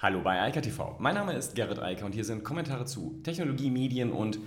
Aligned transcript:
Hallo 0.00 0.20
bei 0.20 0.40
Eika 0.40 0.60
TV. 0.60 0.94
Mein 1.00 1.16
Name 1.16 1.32
ist 1.32 1.56
Gerrit 1.56 1.80
Eiker 1.80 2.06
und 2.06 2.12
hier 2.12 2.24
sind 2.24 2.44
Kommentare 2.44 2.84
zu 2.84 3.18
Technologie, 3.24 3.68
Medien 3.68 4.12
und 4.12 4.38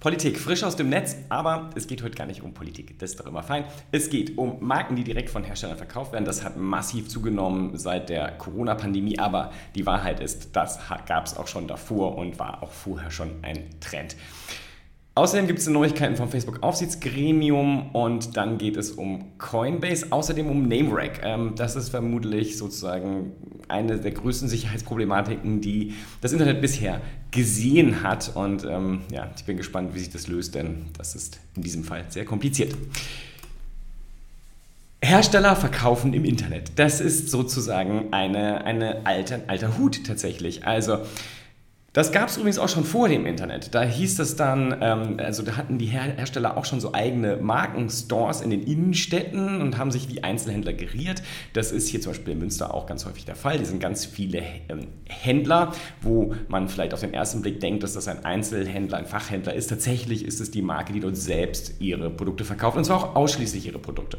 Politik. 0.00 0.38
Frisch 0.38 0.64
aus 0.64 0.76
dem 0.76 0.88
Netz, 0.88 1.18
aber 1.28 1.68
es 1.74 1.86
geht 1.86 2.02
heute 2.02 2.16
gar 2.16 2.24
nicht 2.24 2.40
um 2.40 2.54
Politik. 2.54 2.98
Das 2.98 3.10
ist 3.10 3.20
doch 3.20 3.26
immer 3.26 3.42
fein. 3.42 3.66
Es 3.92 4.08
geht 4.08 4.38
um 4.38 4.66
Marken, 4.66 4.96
die 4.96 5.04
direkt 5.04 5.28
von 5.28 5.44
Herstellern 5.44 5.76
verkauft 5.76 6.14
werden. 6.14 6.24
Das 6.24 6.42
hat 6.42 6.56
massiv 6.56 7.10
zugenommen 7.10 7.76
seit 7.76 8.08
der 8.08 8.30
Corona-Pandemie, 8.38 9.18
aber 9.18 9.52
die 9.74 9.84
Wahrheit 9.84 10.20
ist, 10.20 10.56
das 10.56 10.78
gab 11.04 11.26
es 11.26 11.36
auch 11.36 11.48
schon 11.48 11.68
davor 11.68 12.16
und 12.16 12.38
war 12.38 12.62
auch 12.62 12.72
vorher 12.72 13.10
schon 13.10 13.28
ein 13.42 13.78
Trend. 13.80 14.16
Außerdem 15.16 15.46
gibt 15.46 15.60
es 15.60 15.68
Neuigkeiten 15.68 16.16
vom 16.16 16.28
Facebook-Aufsichtsgremium 16.28 17.94
und 17.94 18.36
dann 18.36 18.58
geht 18.58 18.76
es 18.76 18.90
um 18.90 19.38
Coinbase, 19.38 20.06
außerdem 20.10 20.48
um 20.48 20.66
NameRack. 20.66 21.20
Ähm, 21.22 21.52
das 21.54 21.76
ist 21.76 21.90
vermutlich 21.90 22.58
sozusagen 22.58 23.30
eine 23.68 23.98
der 23.98 24.10
größten 24.10 24.48
Sicherheitsproblematiken, 24.48 25.60
die 25.60 25.94
das 26.20 26.32
Internet 26.32 26.60
bisher 26.60 27.00
gesehen 27.30 28.02
hat. 28.02 28.32
Und 28.34 28.64
ähm, 28.64 29.02
ja, 29.12 29.30
ich 29.36 29.44
bin 29.44 29.56
gespannt, 29.56 29.94
wie 29.94 30.00
sich 30.00 30.10
das 30.10 30.26
löst, 30.26 30.56
denn 30.56 30.86
das 30.98 31.14
ist 31.14 31.38
in 31.54 31.62
diesem 31.62 31.84
Fall 31.84 32.04
sehr 32.08 32.24
kompliziert. 32.24 32.74
Hersteller 35.00 35.54
verkaufen 35.54 36.12
im 36.12 36.24
Internet. 36.24 36.72
Das 36.74 37.00
ist 37.00 37.30
sozusagen 37.30 38.12
eine, 38.12 38.64
eine 38.64 39.06
alter, 39.06 39.40
alter 39.46 39.78
Hut 39.78 40.04
tatsächlich. 40.04 40.66
Also 40.66 40.98
das 41.94 42.10
gab 42.10 42.28
es 42.28 42.36
übrigens 42.36 42.58
auch 42.58 42.68
schon 42.68 42.82
vor 42.82 43.08
dem 43.08 43.24
Internet. 43.24 43.72
Da 43.72 43.82
hieß 43.82 44.18
es 44.18 44.34
dann, 44.34 44.76
ähm, 44.80 45.16
also 45.18 45.44
da 45.44 45.56
hatten 45.56 45.78
die 45.78 45.86
Hersteller 45.86 46.56
auch 46.56 46.64
schon 46.64 46.80
so 46.80 46.92
eigene 46.92 47.36
Markenstores 47.36 48.40
in 48.40 48.50
den 48.50 48.64
Innenstädten 48.64 49.62
und 49.62 49.78
haben 49.78 49.92
sich 49.92 50.08
wie 50.08 50.24
Einzelhändler 50.24 50.72
geriert. 50.72 51.22
Das 51.52 51.70
ist 51.70 51.86
hier 51.86 52.00
zum 52.00 52.10
Beispiel 52.10 52.32
in 52.32 52.40
Münster 52.40 52.74
auch 52.74 52.86
ganz 52.86 53.06
häufig 53.06 53.26
der 53.26 53.36
Fall. 53.36 53.58
Die 53.58 53.64
sind 53.64 53.78
ganz 53.78 54.06
viele 54.06 54.42
ähm, 54.68 54.88
Händler, 55.08 55.70
wo 56.02 56.34
man 56.48 56.68
vielleicht 56.68 56.94
auf 56.94 57.00
den 57.00 57.14
ersten 57.14 57.42
Blick 57.42 57.60
denkt, 57.60 57.84
dass 57.84 57.92
das 57.92 58.08
ein 58.08 58.24
Einzelhändler, 58.24 58.98
ein 58.98 59.06
Fachhändler 59.06 59.54
ist. 59.54 59.68
Tatsächlich 59.68 60.24
ist 60.24 60.40
es 60.40 60.50
die 60.50 60.62
Marke, 60.62 60.92
die 60.92 60.98
dort 60.98 61.16
selbst 61.16 61.80
ihre 61.80 62.10
Produkte 62.10 62.44
verkauft 62.44 62.76
und 62.76 62.84
zwar 62.84 62.96
auch 62.96 63.14
ausschließlich 63.14 63.66
ihre 63.66 63.78
Produkte. 63.78 64.18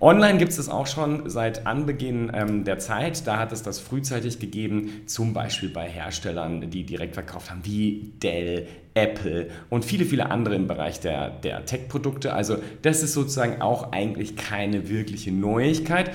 Online 0.00 0.38
gibt 0.38 0.52
es 0.52 0.58
das 0.58 0.68
auch 0.68 0.86
schon 0.86 1.28
seit 1.28 1.66
Anbeginn 1.66 2.30
ähm, 2.32 2.64
der 2.64 2.78
Zeit. 2.78 3.26
Da 3.26 3.38
hat 3.38 3.50
es 3.50 3.62
das 3.62 3.80
frühzeitig 3.80 4.38
gegeben, 4.38 5.02
zum 5.06 5.32
Beispiel 5.32 5.70
bei 5.70 5.88
Herstellern, 5.88 6.70
die 6.70 6.84
direkt 6.84 7.14
verkauft 7.14 7.50
haben, 7.50 7.64
wie 7.64 8.12
Dell, 8.22 8.68
Apple 8.94 9.48
und 9.70 9.84
viele, 9.84 10.04
viele 10.04 10.30
andere 10.30 10.54
im 10.54 10.68
Bereich 10.68 11.00
der, 11.00 11.30
der 11.30 11.64
Tech-Produkte. 11.64 12.32
Also 12.32 12.58
das 12.82 13.02
ist 13.02 13.12
sozusagen 13.12 13.60
auch 13.60 13.90
eigentlich 13.92 14.36
keine 14.36 14.88
wirkliche 14.88 15.32
Neuigkeit. 15.32 16.12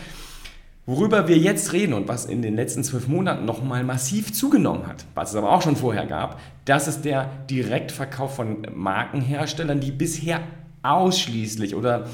Worüber 0.85 1.27
wir 1.27 1.37
jetzt 1.37 1.71
reden 1.71 1.93
und 1.93 2.07
was 2.07 2.25
in 2.25 2.41
den 2.41 2.55
letzten 2.55 2.83
zwölf 2.83 3.07
Monaten 3.07 3.45
nochmal 3.45 3.83
massiv 3.83 4.33
zugenommen 4.33 4.87
hat, 4.87 5.05
was 5.15 5.31
es 5.31 5.35
aber 5.35 5.51
auch 5.51 5.61
schon 5.61 5.77
vorher 5.77 6.05
gab, 6.05 6.39
das 6.65 6.87
ist 6.87 7.03
der 7.03 7.29
Direktverkauf 7.49 8.35
von 8.35 8.67
Markenherstellern, 8.73 9.79
die 9.79 9.91
bisher 9.91 10.41
ausschließlich 10.83 11.75
oder 11.75 12.07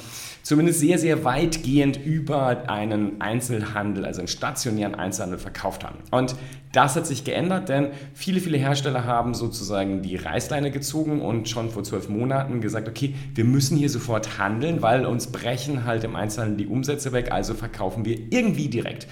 zumindest 0.43 0.79
sehr, 0.79 0.97
sehr 0.97 1.23
weitgehend 1.23 2.03
über 2.03 2.69
einen 2.69 3.21
Einzelhandel, 3.21 4.05
also 4.05 4.19
einen 4.19 4.27
stationären 4.27 4.95
Einzelhandel 4.95 5.39
verkauft 5.39 5.83
haben. 5.83 5.99
Und 6.11 6.35
das 6.71 6.95
hat 6.95 7.07
sich 7.07 7.23
geändert, 7.23 7.69
denn 7.69 7.89
viele, 8.13 8.39
viele 8.39 8.57
Hersteller 8.57 9.05
haben 9.05 9.33
sozusagen 9.33 10.01
die 10.01 10.15
Reißleine 10.15 10.71
gezogen 10.71 11.21
und 11.21 11.49
schon 11.49 11.71
vor 11.71 11.83
zwölf 11.83 12.09
Monaten 12.09 12.61
gesagt, 12.61 12.87
okay, 12.87 13.15
wir 13.33 13.43
müssen 13.43 13.75
hier 13.77 13.89
sofort 13.89 14.37
handeln, 14.37 14.81
weil 14.81 15.05
uns 15.05 15.27
brechen 15.27 15.85
halt 15.85 16.03
im 16.03 16.15
Einzelhandel 16.15 16.57
die 16.57 16.67
Umsätze 16.67 17.11
weg, 17.11 17.31
also 17.31 17.53
verkaufen 17.53 18.05
wir 18.05 18.19
irgendwie 18.29 18.67
direkt. 18.67 19.07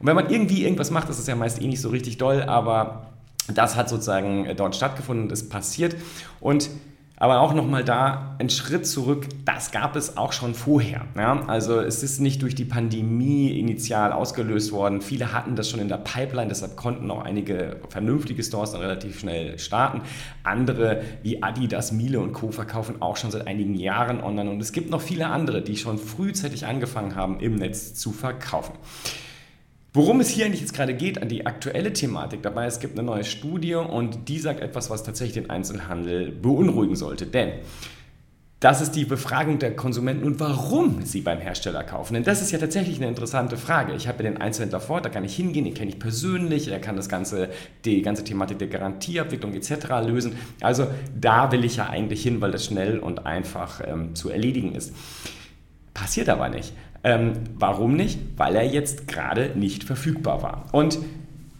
Und 0.00 0.06
wenn 0.06 0.16
man 0.16 0.30
irgendwie 0.30 0.64
irgendwas 0.64 0.90
macht, 0.90 1.08
das 1.08 1.18
ist 1.18 1.28
ja 1.28 1.36
meist 1.36 1.62
eh 1.62 1.66
nicht 1.66 1.80
so 1.80 1.88
richtig 1.88 2.18
doll, 2.18 2.42
aber 2.42 3.12
das 3.54 3.76
hat 3.76 3.88
sozusagen 3.88 4.46
dort 4.56 4.76
stattgefunden, 4.76 5.30
ist 5.30 5.48
passiert 5.48 5.96
und 6.40 6.68
aber 7.20 7.40
auch 7.40 7.52
nochmal 7.52 7.84
da 7.84 8.36
ein 8.38 8.48
Schritt 8.48 8.86
zurück, 8.86 9.26
das 9.44 9.72
gab 9.72 9.96
es 9.96 10.16
auch 10.16 10.32
schon 10.32 10.54
vorher. 10.54 11.06
Ja? 11.16 11.42
Also 11.46 11.80
es 11.80 12.02
ist 12.02 12.20
nicht 12.20 12.42
durch 12.42 12.54
die 12.54 12.64
Pandemie 12.64 13.58
initial 13.58 14.12
ausgelöst 14.12 14.70
worden. 14.72 15.00
Viele 15.00 15.32
hatten 15.32 15.56
das 15.56 15.68
schon 15.68 15.80
in 15.80 15.88
der 15.88 15.96
Pipeline, 15.96 16.48
deshalb 16.48 16.76
konnten 16.76 17.10
auch 17.10 17.24
einige 17.24 17.80
vernünftige 17.88 18.42
Stores 18.42 18.72
dann 18.72 18.80
relativ 18.80 19.18
schnell 19.18 19.58
starten. 19.58 20.02
Andere 20.44 21.02
wie 21.22 21.42
Adidas, 21.42 21.90
Miele 21.90 22.20
und 22.20 22.32
Co. 22.32 22.52
verkaufen 22.52 23.02
auch 23.02 23.16
schon 23.16 23.32
seit 23.32 23.46
einigen 23.46 23.74
Jahren 23.74 24.22
online. 24.22 24.50
Und 24.50 24.60
es 24.60 24.72
gibt 24.72 24.90
noch 24.90 25.00
viele 25.00 25.26
andere, 25.26 25.62
die 25.62 25.76
schon 25.76 25.98
frühzeitig 25.98 26.66
angefangen 26.66 27.16
haben, 27.16 27.40
im 27.40 27.56
Netz 27.56 27.94
zu 27.94 28.12
verkaufen. 28.12 28.74
Worum 29.98 30.20
es 30.20 30.28
hier 30.28 30.46
eigentlich 30.46 30.60
jetzt 30.60 30.74
gerade 30.74 30.94
geht, 30.94 31.20
an 31.20 31.28
die 31.28 31.44
aktuelle 31.44 31.92
Thematik 31.92 32.40
dabei, 32.40 32.66
es 32.66 32.78
gibt 32.78 32.96
eine 32.96 33.04
neue 33.04 33.24
Studie 33.24 33.74
und 33.74 34.28
die 34.28 34.38
sagt 34.38 34.60
etwas, 34.60 34.90
was 34.90 35.02
tatsächlich 35.02 35.42
den 35.42 35.50
Einzelhandel 35.50 36.30
beunruhigen 36.30 36.94
sollte. 36.94 37.26
Denn 37.26 37.54
das 38.60 38.80
ist 38.80 38.92
die 38.92 39.04
Befragung 39.04 39.58
der 39.58 39.74
Konsumenten 39.74 40.24
und 40.24 40.38
warum 40.38 41.04
sie 41.04 41.20
beim 41.20 41.40
Hersteller 41.40 41.82
kaufen. 41.82 42.14
Denn 42.14 42.22
das 42.22 42.40
ist 42.42 42.52
ja 42.52 42.60
tatsächlich 42.60 42.98
eine 42.98 43.08
interessante 43.08 43.56
Frage. 43.56 43.92
Ich 43.96 44.06
habe 44.06 44.22
ja 44.22 44.30
den 44.30 44.40
Einzelhändler 44.40 44.78
vor, 44.78 45.00
da 45.00 45.08
kann 45.08 45.24
ich 45.24 45.34
hingehen, 45.34 45.64
den 45.64 45.74
kenne 45.74 45.90
ich 45.90 45.98
persönlich, 45.98 46.68
er 46.68 46.78
kann 46.78 46.94
das 46.94 47.08
ganze, 47.08 47.48
die 47.84 48.00
ganze 48.00 48.22
Thematik 48.22 48.60
der 48.60 48.68
Garantieabwicklung 48.68 49.52
etc. 49.52 49.72
lösen. 50.06 50.36
Also 50.60 50.86
da 51.20 51.50
will 51.50 51.64
ich 51.64 51.74
ja 51.74 51.88
eigentlich 51.88 52.22
hin, 52.22 52.40
weil 52.40 52.52
das 52.52 52.64
schnell 52.64 53.00
und 53.00 53.26
einfach 53.26 53.80
ähm, 53.84 54.14
zu 54.14 54.30
erledigen 54.30 54.76
ist. 54.76 54.94
Passiert 55.92 56.28
aber 56.28 56.48
nicht. 56.48 56.72
Ähm, 57.04 57.34
warum 57.54 57.94
nicht? 57.94 58.20
Weil 58.36 58.56
er 58.56 58.66
jetzt 58.66 59.08
gerade 59.08 59.52
nicht 59.54 59.84
verfügbar 59.84 60.42
war. 60.42 60.66
Und 60.72 60.98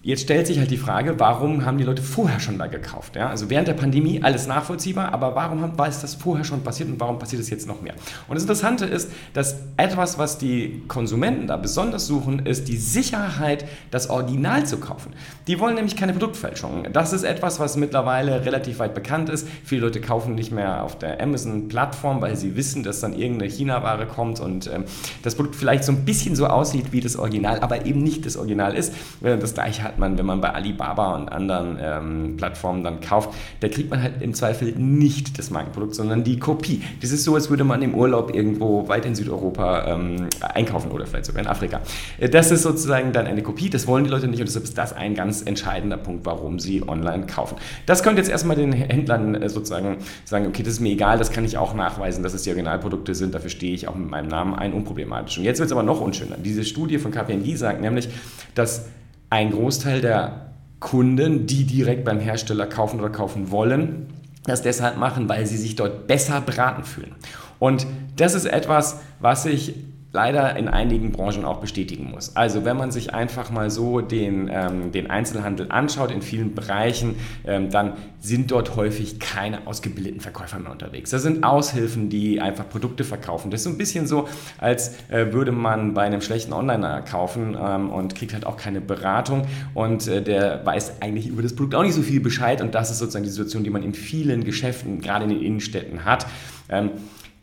Jetzt 0.01 0.23
stellt 0.23 0.47
sich 0.47 0.61
halt 0.61 0.71
die 0.71 0.77
Frage, 0.77 1.19
warum 1.19 1.67
haben 1.67 1.77
die 1.77 1.83
Leute 1.83 2.03
vorher 2.03 2.39
schon 2.39 2.57
da 2.57 2.69
gekauft? 2.69 3.17
Ja? 3.17 3.31
Also 3.31 3.51
während 3.51 3.67
der 3.67 3.75
Pandemie 3.75 4.23
alles 4.23 4.47
nachvollziehbar, 4.47 5.13
aber 5.13 5.35
warum 5.35 5.61
haben, 5.61 5.77
war 5.77 5.89
es 5.89 6.01
das 6.01 6.15
vorher 6.15 6.45
schon 6.45 6.63
passiert 6.63 6.89
und 6.89 7.01
warum 7.01 7.19
passiert 7.19 7.43
es 7.43 7.51
jetzt 7.51 7.67
noch 7.67 7.83
mehr? 7.83 7.95
Und 8.29 8.37
das 8.37 8.45
Interessante 8.45 8.85
ist, 8.85 9.11
dass 9.35 9.57
etwas, 9.77 10.17
was 10.17 10.39
die 10.39 10.85
Konsumenten 10.87 11.49
da 11.49 11.57
besonders 11.57 12.07
suchen, 12.07 12.47
ist 12.47 12.69
die 12.69 12.77
Sicherheit, 12.77 13.65
das 13.91 14.09
Original 14.09 14.65
zu 14.65 14.79
kaufen. 14.79 15.15
Die 15.49 15.59
wollen 15.59 15.75
nämlich 15.75 15.97
keine 15.97 16.13
Produktfälschung. 16.13 16.87
Das 16.93 17.13
ist 17.13 17.25
etwas, 17.25 17.59
was 17.59 17.77
mittlerweile 17.77 18.45
relativ 18.45 18.79
weit 18.79 18.95
bekannt 18.95 19.29
ist. 19.29 19.49
Viele 19.65 19.81
Leute 19.81 20.01
kaufen 20.01 20.37
nicht 20.37 20.53
mehr 20.53 20.85
auf 20.85 20.97
der 20.97 21.21
Amazon-Plattform, 21.21 22.21
weil 22.21 22.37
sie 22.37 22.55
wissen, 22.55 22.85
dass 22.85 23.01
dann 23.01 23.15
irgendeine 23.15 23.51
China-Ware 23.51 24.07
kommt 24.07 24.39
und 24.39 24.69
ähm, 24.73 24.85
das 25.25 25.35
Produkt 25.35 25.57
vielleicht 25.57 25.83
so 25.83 25.91
ein 25.91 26.05
bisschen 26.05 26.37
so 26.37 26.47
aussieht 26.47 26.93
wie 26.93 27.01
das 27.01 27.17
Original, 27.17 27.59
aber 27.59 27.85
eben 27.85 28.05
nicht 28.05 28.25
das 28.27 28.37
Original 28.37 28.77
ist. 28.77 28.95
Äh, 29.23 29.37
das 29.39 29.55
gleiche 29.55 29.88
hat 29.89 29.99
man, 29.99 30.17
wenn 30.19 30.27
man 30.27 30.41
bei 30.41 30.53
Alibaba 30.53 31.17
und 31.17 31.29
anderen 31.29 31.79
ähm, 31.81 32.37
Plattformen 32.37 32.85
dann 32.85 33.01
kauft, 33.01 33.31
da 33.61 33.69
kriegt 33.69 33.91
man 33.91 34.03
halt 34.03 34.23
im 34.23 34.35
Zweifel 34.35 34.73
nicht 34.73 35.39
das 35.39 35.51
Markenprodukt, 35.51 35.95
sondern 35.95 36.23
die 36.23 36.39
Kopie. 36.39 36.83
Das 37.01 37.11
ist 37.11 37.25
so, 37.25 37.35
als 37.35 37.51
würde 37.51 37.65
man 37.65 37.83
im 37.83 37.95
Urlaub 37.95 38.35
irgendwo 38.35 38.87
weit 38.89 39.05
in 39.07 39.15
Südeuropa 39.15 39.87
ähm, 39.87 40.29
einkaufen 40.41 40.91
oder 40.91 41.07
vielleicht 41.07 41.27
sogar 41.27 41.43
in 41.43 41.49
Afrika. 41.49 41.81
Äh, 42.19 42.29
das 42.29 42.51
ist 42.51 42.63
sozusagen 42.63 43.13
dann 43.13 43.27
eine 43.27 43.43
Kopie, 43.43 43.71
das 43.71 43.87
wollen 43.87 44.05
die 44.05 44.11
Leute 44.11 44.29
nicht 44.29 44.41
und 44.41 44.47
deshalb 44.47 44.65
ist 44.65 44.79
das 44.79 44.93
ein 44.93 45.15
ganz 45.15 45.43
entscheidender 45.43 45.97
Punkt, 45.97 46.27
warum 46.27 46.59
sie 46.59 46.87
online 46.87 47.27
kaufen. 47.27 47.57
Das 47.87 48.03
könnte 48.03 48.21
jetzt 48.21 48.31
erstmal 48.31 48.57
den 48.57 48.73
Händlern 48.73 49.35
äh, 49.35 49.49
sozusagen 49.49 49.97
sagen, 50.25 50.47
okay, 50.47 50.63
das 50.63 50.75
ist 50.75 50.81
mir 50.81 50.93
egal, 50.93 51.19
das 51.19 51.33
kann 51.33 51.45
ich 51.45 51.57
auch 51.57 51.75
nachweisen, 51.75 52.23
dass 52.23 52.35
es 52.35 52.43
die 52.43 52.51
Originalprodukte 52.51 53.15
sind, 53.15 53.35
dafür 53.35 53.51
stehe 53.51 53.75
ich 53.75 53.89
auch 53.89 53.95
mit 53.95 54.11
meinem 54.11 54.29
Namen 54.29 54.55
ein, 54.55 54.73
unproblematisch. 54.73 55.39
Und 55.39 55.45
jetzt 55.45 55.59
wird 55.59 55.67
es 55.67 55.73
aber 55.73 55.83
noch 55.83 56.01
unschöner. 56.01 56.37
Diese 56.37 56.65
Studie 56.65 56.99
von 56.99 57.11
KPMG 57.11 57.57
sagt 57.57 57.81
nämlich, 57.81 58.09
dass 58.55 58.87
ein 59.31 59.51
Großteil 59.51 60.01
der 60.01 60.53
Kunden, 60.81 61.47
die 61.47 61.65
direkt 61.65 62.05
beim 62.05 62.21
Hersteller 62.21 62.67
kaufen 62.67 63.01
oder 63.01 63.11
kaufen 63.11 63.51
wollen, 63.51 64.07
das 64.45 64.63
deshalb 64.63 64.97
machen, 64.97 65.29
weil 65.29 65.47
sie 65.47 65.57
sich 65.57 65.77
dort 65.77 66.07
besser 66.07 66.41
beraten 66.41 66.85
fühlen. 66.85 67.15
Und 67.59 67.87
das 68.17 68.35
ist 68.35 68.47
etwas, 68.47 69.01
was 69.21 69.45
ich 69.45 69.75
leider 70.19 70.57
in 70.57 70.67
einigen 70.67 71.13
Branchen 71.13 71.45
auch 71.45 71.61
bestätigen 71.61 72.11
muss. 72.11 72.35
Also 72.35 72.65
wenn 72.65 72.77
man 72.77 72.91
sich 72.91 73.15
einfach 73.15 73.53
mal 73.53 73.71
so 73.71 74.01
den, 74.01 74.51
ähm, 74.53 74.91
den 74.91 75.09
Einzelhandel 75.09 75.67
anschaut 75.71 76.11
in 76.11 76.23
vielen 76.23 76.57
Bereichen, 76.57 77.15
ähm, 77.47 77.71
dann 77.71 77.93
sind 78.19 78.51
dort 78.51 78.75
häufig 78.75 79.21
keine 79.21 79.69
ausgebildeten 79.69 80.19
Verkäufer 80.21 80.59
mehr 80.59 80.73
unterwegs. 80.73 81.11
Das 81.11 81.23
sind 81.23 81.45
Aushilfen, 81.45 82.09
die 82.09 82.41
einfach 82.41 82.69
Produkte 82.69 83.05
verkaufen. 83.05 83.53
Das 83.53 83.61
ist 83.61 83.65
so 83.65 83.71
ein 83.71 83.79
bisschen 83.79 84.09
so, 84.09 84.27
als 84.59 84.97
äh, 85.09 85.33
würde 85.33 85.53
man 85.53 85.95
bei 85.95 86.03
einem 86.03 86.21
schlechten 86.21 86.53
Onliner 86.53 87.03
kaufen 87.03 87.57
ähm, 87.57 87.91
und 87.91 88.17
kriegt 88.17 88.33
halt 88.33 88.45
auch 88.45 88.57
keine 88.57 88.81
Beratung 88.81 89.47
und 89.75 90.09
äh, 90.09 90.21
der 90.21 90.67
weiß 90.67 91.01
eigentlich 91.01 91.29
über 91.29 91.43
das 91.43 91.55
Produkt 91.55 91.77
auch 91.77 91.85
nicht 91.85 91.95
so 91.95 92.03
viel 92.03 92.19
Bescheid 92.19 92.61
und 92.61 92.75
das 92.75 92.91
ist 92.91 92.99
sozusagen 92.99 93.25
die 93.25 93.31
Situation, 93.31 93.63
die 93.63 93.71
man 93.71 93.85
in 93.85 93.95
vielen 93.95 94.43
Geschäften, 94.43 95.01
gerade 95.01 95.27
in 95.27 95.31
den 95.31 95.43
Innenstädten 95.43 96.05
hat. 96.05 96.27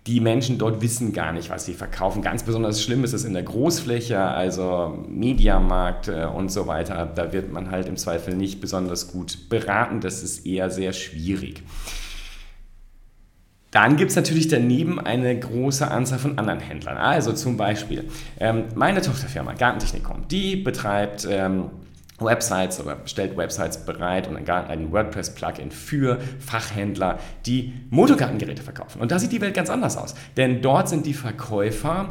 Die 0.07 0.19
Menschen 0.19 0.60
dort 0.60 0.81
wissen 0.81 1.13
gar 1.13 1.34
nicht, 1.34 1.50
was 1.50 1.66
sie 1.66 1.74
verkaufen. 1.74 2.22
Ganz 2.22 2.44
besonders 2.44 2.84
schlimm 2.84 3.04
ist 3.04 3.13
es 3.13 3.25
in 3.25 3.34
der 3.34 3.42
Großfläche, 3.42 4.19
also 4.19 5.04
Mediamarkt 5.10 6.10
äh, 6.10 6.25
und 6.25 6.52
so 6.52 6.68
weiter. 6.68 7.12
Da 7.13 7.34
wird 7.34 7.52
man 7.52 7.72
halt 7.72 7.88
im 7.88 7.98
Zweifel 7.98 8.36
nicht 8.36 8.62
besonders 8.62 9.12
gut 9.12 9.50
beraten. 9.50 10.02
Das 10.02 10.22
ist 10.22 10.46
eher 10.46 10.69
sehr 10.69 10.94
schwierig. 10.94 11.63
Dann 13.72 13.98
gibt 13.98 14.12
es 14.12 14.16
natürlich 14.16 14.48
daneben 14.48 15.00
eine 15.00 15.38
große 15.38 15.90
Anzahl 15.90 16.19
von 16.19 16.38
anderen 16.38 16.60
Händlern. 16.60 16.98
Also 16.98 17.34
zum 17.34 17.58
Beispiel 17.58 18.06
ähm, 18.40 18.66
meine 18.75 19.01
Tochterfirma 19.01 19.54
Gartentechnikum, 19.54 20.28
die 20.30 20.56
betreibt 20.56 21.28
ähm, 21.30 21.72
Websites 22.19 22.79
oder 22.79 22.97
stellt 23.06 23.35
Websites 23.35 23.85
bereit 23.85 24.27
und 24.27 24.38
ein 24.50 24.91
WordPress-Plugin 24.91 25.71
für 25.71 26.19
Fachhändler, 26.39 27.19
die 27.45 27.73
Motorkartengeräte 27.89 28.63
verkaufen. 28.63 29.01
Und 29.01 29.12
da 29.12 29.19
sieht 29.19 29.31
die 29.31 29.41
Welt 29.41 29.53
ganz 29.53 29.69
anders 29.69 29.97
aus. 29.97 30.15
Denn 30.38 30.62
dort 30.62 30.88
sind 30.88 31.06
die 31.06 31.13
Verkäufer 31.13 32.07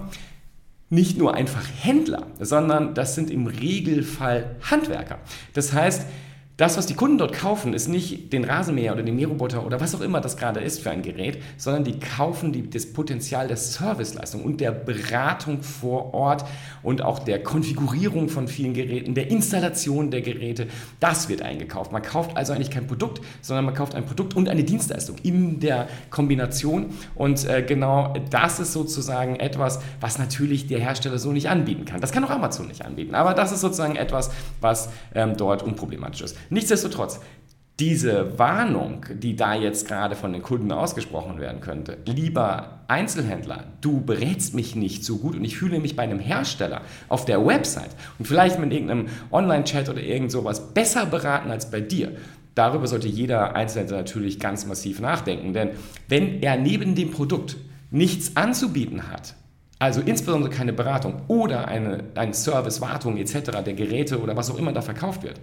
nicht 0.90 1.16
nur 1.16 1.34
einfach 1.34 1.64
Händler, 1.80 2.26
sondern 2.38 2.94
das 2.94 3.14
sind 3.14 3.30
im 3.30 3.46
Regelfall 3.46 4.56
Handwerker. 4.70 5.18
Das 5.54 5.72
heißt, 5.72 6.06
das, 6.56 6.76
was 6.76 6.86
die 6.86 6.94
Kunden 6.94 7.18
dort 7.18 7.32
kaufen, 7.32 7.74
ist 7.74 7.88
nicht 7.88 8.32
den 8.32 8.44
Rasenmäher 8.44 8.92
oder 8.92 9.02
den 9.02 9.16
Mähroboter 9.16 9.66
oder 9.66 9.80
was 9.80 9.92
auch 9.96 10.00
immer 10.00 10.20
das 10.20 10.36
gerade 10.36 10.60
ist 10.60 10.80
für 10.80 10.90
ein 10.90 11.02
Gerät, 11.02 11.42
sondern 11.56 11.82
die 11.82 11.98
kaufen 11.98 12.52
die, 12.52 12.70
das 12.70 12.92
Potenzial 12.92 13.48
der 13.48 13.56
Serviceleistung 13.56 14.44
und 14.44 14.60
der 14.60 14.70
Beratung 14.70 15.62
vor 15.62 16.14
Ort 16.14 16.44
und 16.84 17.02
auch 17.02 17.18
der 17.18 17.42
Konfigurierung 17.42 18.28
von 18.28 18.46
vielen 18.46 18.72
Geräten, 18.72 19.14
der 19.14 19.32
Installation 19.32 20.12
der 20.12 20.20
Geräte. 20.20 20.68
Das 21.00 21.28
wird 21.28 21.42
eingekauft. 21.42 21.90
Man 21.90 22.02
kauft 22.02 22.36
also 22.36 22.52
eigentlich 22.52 22.70
kein 22.70 22.86
Produkt, 22.86 23.20
sondern 23.40 23.64
man 23.64 23.74
kauft 23.74 23.96
ein 23.96 24.06
Produkt 24.06 24.36
und 24.36 24.48
eine 24.48 24.62
Dienstleistung 24.62 25.16
in 25.24 25.58
der 25.58 25.88
Kombination. 26.10 26.90
Und 27.16 27.44
äh, 27.48 27.64
genau 27.64 28.14
das 28.30 28.60
ist 28.60 28.72
sozusagen 28.72 29.36
etwas, 29.40 29.80
was 30.00 30.20
natürlich 30.20 30.68
der 30.68 30.78
Hersteller 30.78 31.18
so 31.18 31.32
nicht 31.32 31.48
anbieten 31.48 31.84
kann. 31.84 32.00
Das 32.00 32.12
kann 32.12 32.24
auch 32.24 32.30
Amazon 32.30 32.68
nicht 32.68 32.84
anbieten. 32.84 33.16
Aber 33.16 33.34
das 33.34 33.50
ist 33.50 33.60
sozusagen 33.60 33.96
etwas, 33.96 34.30
was 34.60 34.88
ähm, 35.16 35.36
dort 35.36 35.64
unproblematisch 35.64 36.20
ist. 36.20 36.36
Nichtsdestotrotz, 36.50 37.20
diese 37.80 38.38
Warnung, 38.38 39.04
die 39.14 39.34
da 39.34 39.54
jetzt 39.54 39.88
gerade 39.88 40.14
von 40.14 40.32
den 40.32 40.42
Kunden 40.42 40.70
ausgesprochen 40.70 41.40
werden 41.40 41.60
könnte, 41.60 41.98
lieber 42.06 42.82
Einzelhändler, 42.86 43.64
du 43.80 44.00
berätst 44.00 44.54
mich 44.54 44.76
nicht 44.76 45.04
so 45.04 45.16
gut 45.16 45.34
und 45.34 45.44
ich 45.44 45.56
fühle 45.56 45.80
mich 45.80 45.96
bei 45.96 46.04
einem 46.04 46.20
Hersteller 46.20 46.82
auf 47.08 47.24
der 47.24 47.44
Website 47.44 47.90
und 48.18 48.28
vielleicht 48.28 48.60
mit 48.60 48.72
irgendeinem 48.72 49.08
Online-Chat 49.32 49.88
oder 49.88 50.00
irgend 50.00 50.30
sowas 50.30 50.72
besser 50.72 51.06
beraten 51.06 51.50
als 51.50 51.70
bei 51.70 51.80
dir. 51.80 52.12
Darüber 52.54 52.86
sollte 52.86 53.08
jeder 53.08 53.56
Einzelhändler 53.56 53.96
natürlich 53.96 54.38
ganz 54.38 54.66
massiv 54.66 55.00
nachdenken, 55.00 55.52
denn 55.52 55.70
wenn 56.06 56.42
er 56.42 56.56
neben 56.56 56.94
dem 56.94 57.10
Produkt 57.10 57.56
nichts 57.90 58.36
anzubieten 58.36 59.10
hat, 59.10 59.34
also 59.80 60.00
insbesondere 60.00 60.50
keine 60.50 60.72
Beratung 60.72 61.22
oder 61.26 61.66
eine, 61.66 62.04
eine 62.14 62.34
Service, 62.34 62.80
Wartung 62.80 63.16
etc. 63.16 63.62
der 63.64 63.74
Geräte 63.74 64.20
oder 64.20 64.36
was 64.36 64.48
auch 64.50 64.58
immer 64.58 64.72
da 64.72 64.80
verkauft 64.80 65.24
wird, 65.24 65.40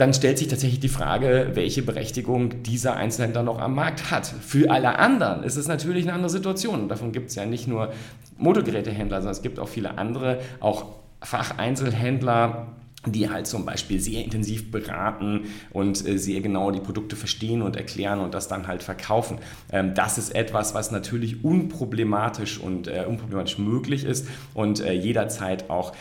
dann 0.00 0.14
stellt 0.14 0.38
sich 0.38 0.48
tatsächlich 0.48 0.80
die 0.80 0.88
Frage, 0.88 1.50
welche 1.52 1.82
Berechtigung 1.82 2.62
dieser 2.62 2.96
Einzelhändler 2.96 3.42
noch 3.42 3.58
am 3.58 3.74
Markt 3.74 4.10
hat. 4.10 4.26
Für 4.26 4.70
alle 4.70 4.98
anderen 4.98 5.42
ist 5.42 5.56
es 5.56 5.68
natürlich 5.68 6.04
eine 6.04 6.14
andere 6.14 6.30
Situation. 6.30 6.88
davon 6.88 7.12
gibt 7.12 7.28
es 7.28 7.34
ja 7.34 7.44
nicht 7.44 7.68
nur 7.68 7.92
Motorgerätehändler, 8.38 9.18
sondern 9.18 9.32
es 9.32 9.42
gibt 9.42 9.58
auch 9.58 9.68
viele 9.68 9.98
andere, 9.98 10.40
auch 10.60 10.86
Facheinzelhändler, 11.20 12.68
die 13.06 13.28
halt 13.28 13.46
zum 13.46 13.66
Beispiel 13.66 14.00
sehr 14.00 14.24
intensiv 14.24 14.70
beraten 14.70 15.42
und 15.70 16.06
äh, 16.06 16.18
sehr 16.18 16.40
genau 16.40 16.70
die 16.70 16.80
Produkte 16.80 17.14
verstehen 17.16 17.60
und 17.60 17.76
erklären 17.76 18.20
und 18.20 18.32
das 18.32 18.48
dann 18.48 18.66
halt 18.66 18.82
verkaufen. 18.82 19.38
Ähm, 19.70 19.94
das 19.94 20.16
ist 20.16 20.34
etwas, 20.34 20.74
was 20.74 20.90
natürlich 20.90 21.44
unproblematisch 21.44 22.58
und 22.58 22.88
äh, 22.88 23.04
unproblematisch 23.06 23.58
möglich 23.58 24.04
ist 24.04 24.26
und 24.54 24.80
äh, 24.80 24.92
jederzeit 24.92 25.68
auch 25.68 25.92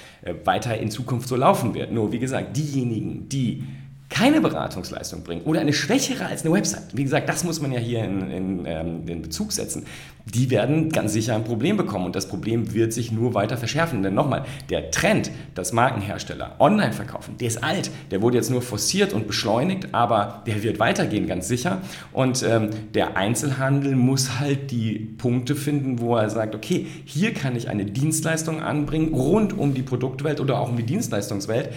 weiter 0.43 0.77
in 0.77 0.91
Zukunft 0.91 1.27
so 1.27 1.35
laufen 1.35 1.73
wird. 1.73 1.91
Nur 1.91 2.11
wie 2.11 2.19
gesagt, 2.19 2.55
diejenigen, 2.57 3.29
die 3.29 3.63
keine 4.09 4.41
Beratungsleistung 4.41 5.23
bringen 5.23 5.43
oder 5.43 5.61
eine 5.61 5.71
schwächere 5.71 6.25
als 6.25 6.43
eine 6.43 6.53
Website, 6.53 6.87
wie 6.93 7.03
gesagt, 7.03 7.29
das 7.29 7.43
muss 7.43 7.61
man 7.61 7.71
ja 7.71 7.79
hier 7.79 8.03
in, 8.03 8.31
in, 8.31 8.65
ähm, 8.65 9.07
in 9.07 9.21
Bezug 9.21 9.51
setzen, 9.51 9.85
die 10.25 10.49
werden 10.49 10.89
ganz 10.89 11.13
sicher 11.13 11.35
ein 11.35 11.43
Problem 11.43 11.77
bekommen 11.77 12.05
und 12.05 12.15
das 12.15 12.27
Problem 12.27 12.73
wird 12.73 12.91
sich 12.91 13.11
nur 13.11 13.33
weiter 13.33 13.57
verschärfen. 13.57 14.03
Denn 14.03 14.13
nochmal, 14.13 14.45
der 14.69 14.91
Trend, 14.91 15.31
dass 15.55 15.73
Markenhersteller 15.73 16.55
online 16.59 16.93
verkaufen, 16.93 17.37
der 17.39 17.47
ist 17.47 17.63
alt, 17.63 17.91
der 18.11 18.21
wurde 18.21 18.37
jetzt 18.37 18.49
nur 18.49 18.61
forciert 18.61 19.13
und 19.13 19.27
beschleunigt, 19.27 19.93
aber 19.93 20.43
der 20.45 20.61
wird 20.63 20.79
weitergehen, 20.79 21.27
ganz 21.27 21.47
sicher. 21.47 21.81
Und 22.11 22.43
ähm, 22.43 22.69
der 22.93 23.17
Einzelhandel 23.17 23.95
muss 23.95 24.39
halt 24.39 24.71
die 24.71 24.99
Punkte 24.99 25.55
finden, 25.55 25.99
wo 25.99 26.15
er 26.15 26.29
sagt, 26.29 26.55
okay, 26.55 26.87
hier 27.05 27.33
kann 27.33 27.55
ich 27.55 27.69
eine 27.69 27.85
Dienstleistung 27.85 28.61
anbringen 28.61 29.13
rund 29.13 29.57
um 29.57 29.73
die 29.73 29.83
Produktwelt 29.83 30.39
oder 30.39 30.59
auch 30.59 30.69
um 30.69 30.77
die 30.77 30.85
Dienstleistungswelt 30.85 31.69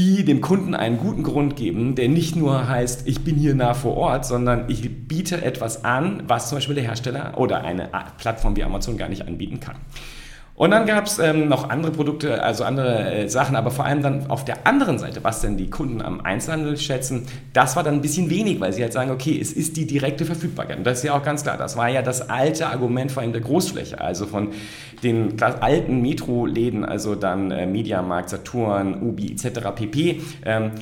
die 0.00 0.24
dem 0.24 0.40
Kunden 0.40 0.74
einen 0.74 0.96
guten 0.96 1.22
Grund 1.22 1.56
geben, 1.56 1.94
der 1.94 2.08
nicht 2.08 2.34
nur 2.34 2.66
heißt, 2.66 3.06
ich 3.06 3.20
bin 3.20 3.36
hier 3.36 3.54
nah 3.54 3.74
vor 3.74 3.98
Ort, 3.98 4.24
sondern 4.24 4.64
ich 4.68 5.06
biete 5.06 5.44
etwas 5.44 5.84
an, 5.84 6.22
was 6.26 6.48
zum 6.48 6.56
Beispiel 6.56 6.74
der 6.74 6.84
Hersteller 6.84 7.34
oder 7.36 7.62
eine 7.64 7.90
Plattform 8.16 8.56
wie 8.56 8.64
Amazon 8.64 8.96
gar 8.96 9.10
nicht 9.10 9.28
anbieten 9.28 9.60
kann. 9.60 9.76
Und 10.60 10.72
dann 10.72 10.84
gab 10.84 11.06
es 11.06 11.18
ähm, 11.18 11.48
noch 11.48 11.70
andere 11.70 11.90
Produkte, 11.90 12.42
also 12.42 12.64
andere 12.64 13.10
äh, 13.10 13.28
Sachen, 13.30 13.56
aber 13.56 13.70
vor 13.70 13.86
allem 13.86 14.02
dann 14.02 14.28
auf 14.28 14.44
der 14.44 14.66
anderen 14.66 14.98
Seite, 14.98 15.24
was 15.24 15.40
denn 15.40 15.56
die 15.56 15.70
Kunden 15.70 16.02
am 16.02 16.20
Einzelhandel 16.20 16.76
schätzen, 16.76 17.26
das 17.54 17.76
war 17.76 17.82
dann 17.82 17.94
ein 17.94 18.02
bisschen 18.02 18.28
wenig, 18.28 18.60
weil 18.60 18.74
sie 18.74 18.82
halt 18.82 18.92
sagen, 18.92 19.10
okay, 19.10 19.40
es 19.40 19.54
ist 19.54 19.78
die 19.78 19.86
direkte 19.86 20.26
Verfügbarkeit. 20.26 20.76
Und 20.76 20.84
das 20.84 20.98
ist 20.98 21.04
ja 21.04 21.16
auch 21.16 21.22
ganz 21.22 21.44
klar, 21.44 21.56
das 21.56 21.78
war 21.78 21.88
ja 21.88 22.02
das 22.02 22.28
alte 22.28 22.66
Argument 22.66 23.10
vor 23.10 23.22
allem 23.22 23.32
der 23.32 23.40
Großfläche, 23.40 24.02
also 24.02 24.26
von 24.26 24.48
den 25.02 25.40
alten 25.40 26.02
Metro-Läden, 26.02 26.84
also 26.84 27.14
dann 27.14 27.50
äh, 27.50 27.64
Mediamarkt, 27.64 28.28
Saturn, 28.28 29.00
Ubi 29.00 29.32
etc. 29.32 29.60
pp. 29.74 30.20
Ähm, 30.44 30.72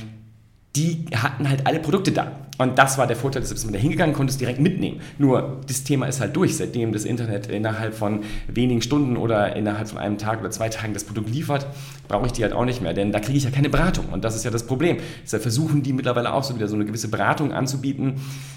die 0.75 1.05
hatten 1.15 1.49
halt 1.49 1.65
alle 1.65 1.79
Produkte 1.79 2.11
da. 2.11 2.31
Und 2.59 2.77
das 2.77 2.97
war 2.97 3.07
der 3.07 3.15
Vorteil, 3.15 3.41
dass 3.41 3.53
du 3.53 3.71
da 3.71 3.79
hingegangen 3.79 4.13
konntest, 4.13 4.41
direkt 4.41 4.59
mitnehmen. 4.59 4.99
Nur 5.17 5.61
das 5.67 5.85
Thema 5.85 6.07
ist 6.07 6.19
halt 6.19 6.35
durch, 6.35 6.57
seitdem 6.57 6.91
das 6.91 7.05
Internet 7.05 7.47
innerhalb 7.47 7.93
von 7.93 8.23
wenigen 8.49 8.81
Stunden 8.81 9.15
oder 9.15 9.55
innerhalb 9.55 9.87
von 9.87 9.97
einem 9.97 10.17
Tag 10.17 10.41
oder 10.41 10.51
zwei 10.51 10.67
Tagen 10.67 10.93
das 10.93 11.05
Produkt 11.05 11.29
liefert, 11.29 11.65
brauche 12.09 12.25
ich 12.25 12.33
die 12.33 12.43
halt 12.43 12.51
auch 12.51 12.65
nicht 12.65 12.81
mehr, 12.81 12.93
denn 12.93 13.13
da 13.13 13.21
kriege 13.21 13.37
ich 13.37 13.45
ja 13.45 13.49
keine 13.49 13.69
Beratung. 13.69 14.07
Und 14.11 14.25
das 14.25 14.35
ist 14.35 14.43
ja 14.43 14.51
das 14.51 14.67
Problem. 14.67 14.97
Deshalb 15.23 15.41
versuchen 15.41 15.83
die 15.83 15.93
mittlerweile 15.93 16.33
auch 16.33 16.43
so 16.43 16.53
wieder 16.53 16.67
so 16.67 16.75
eine 16.75 16.83
gewisse 16.83 17.07
Beratung 17.07 17.53
anzubieten. 17.53 18.15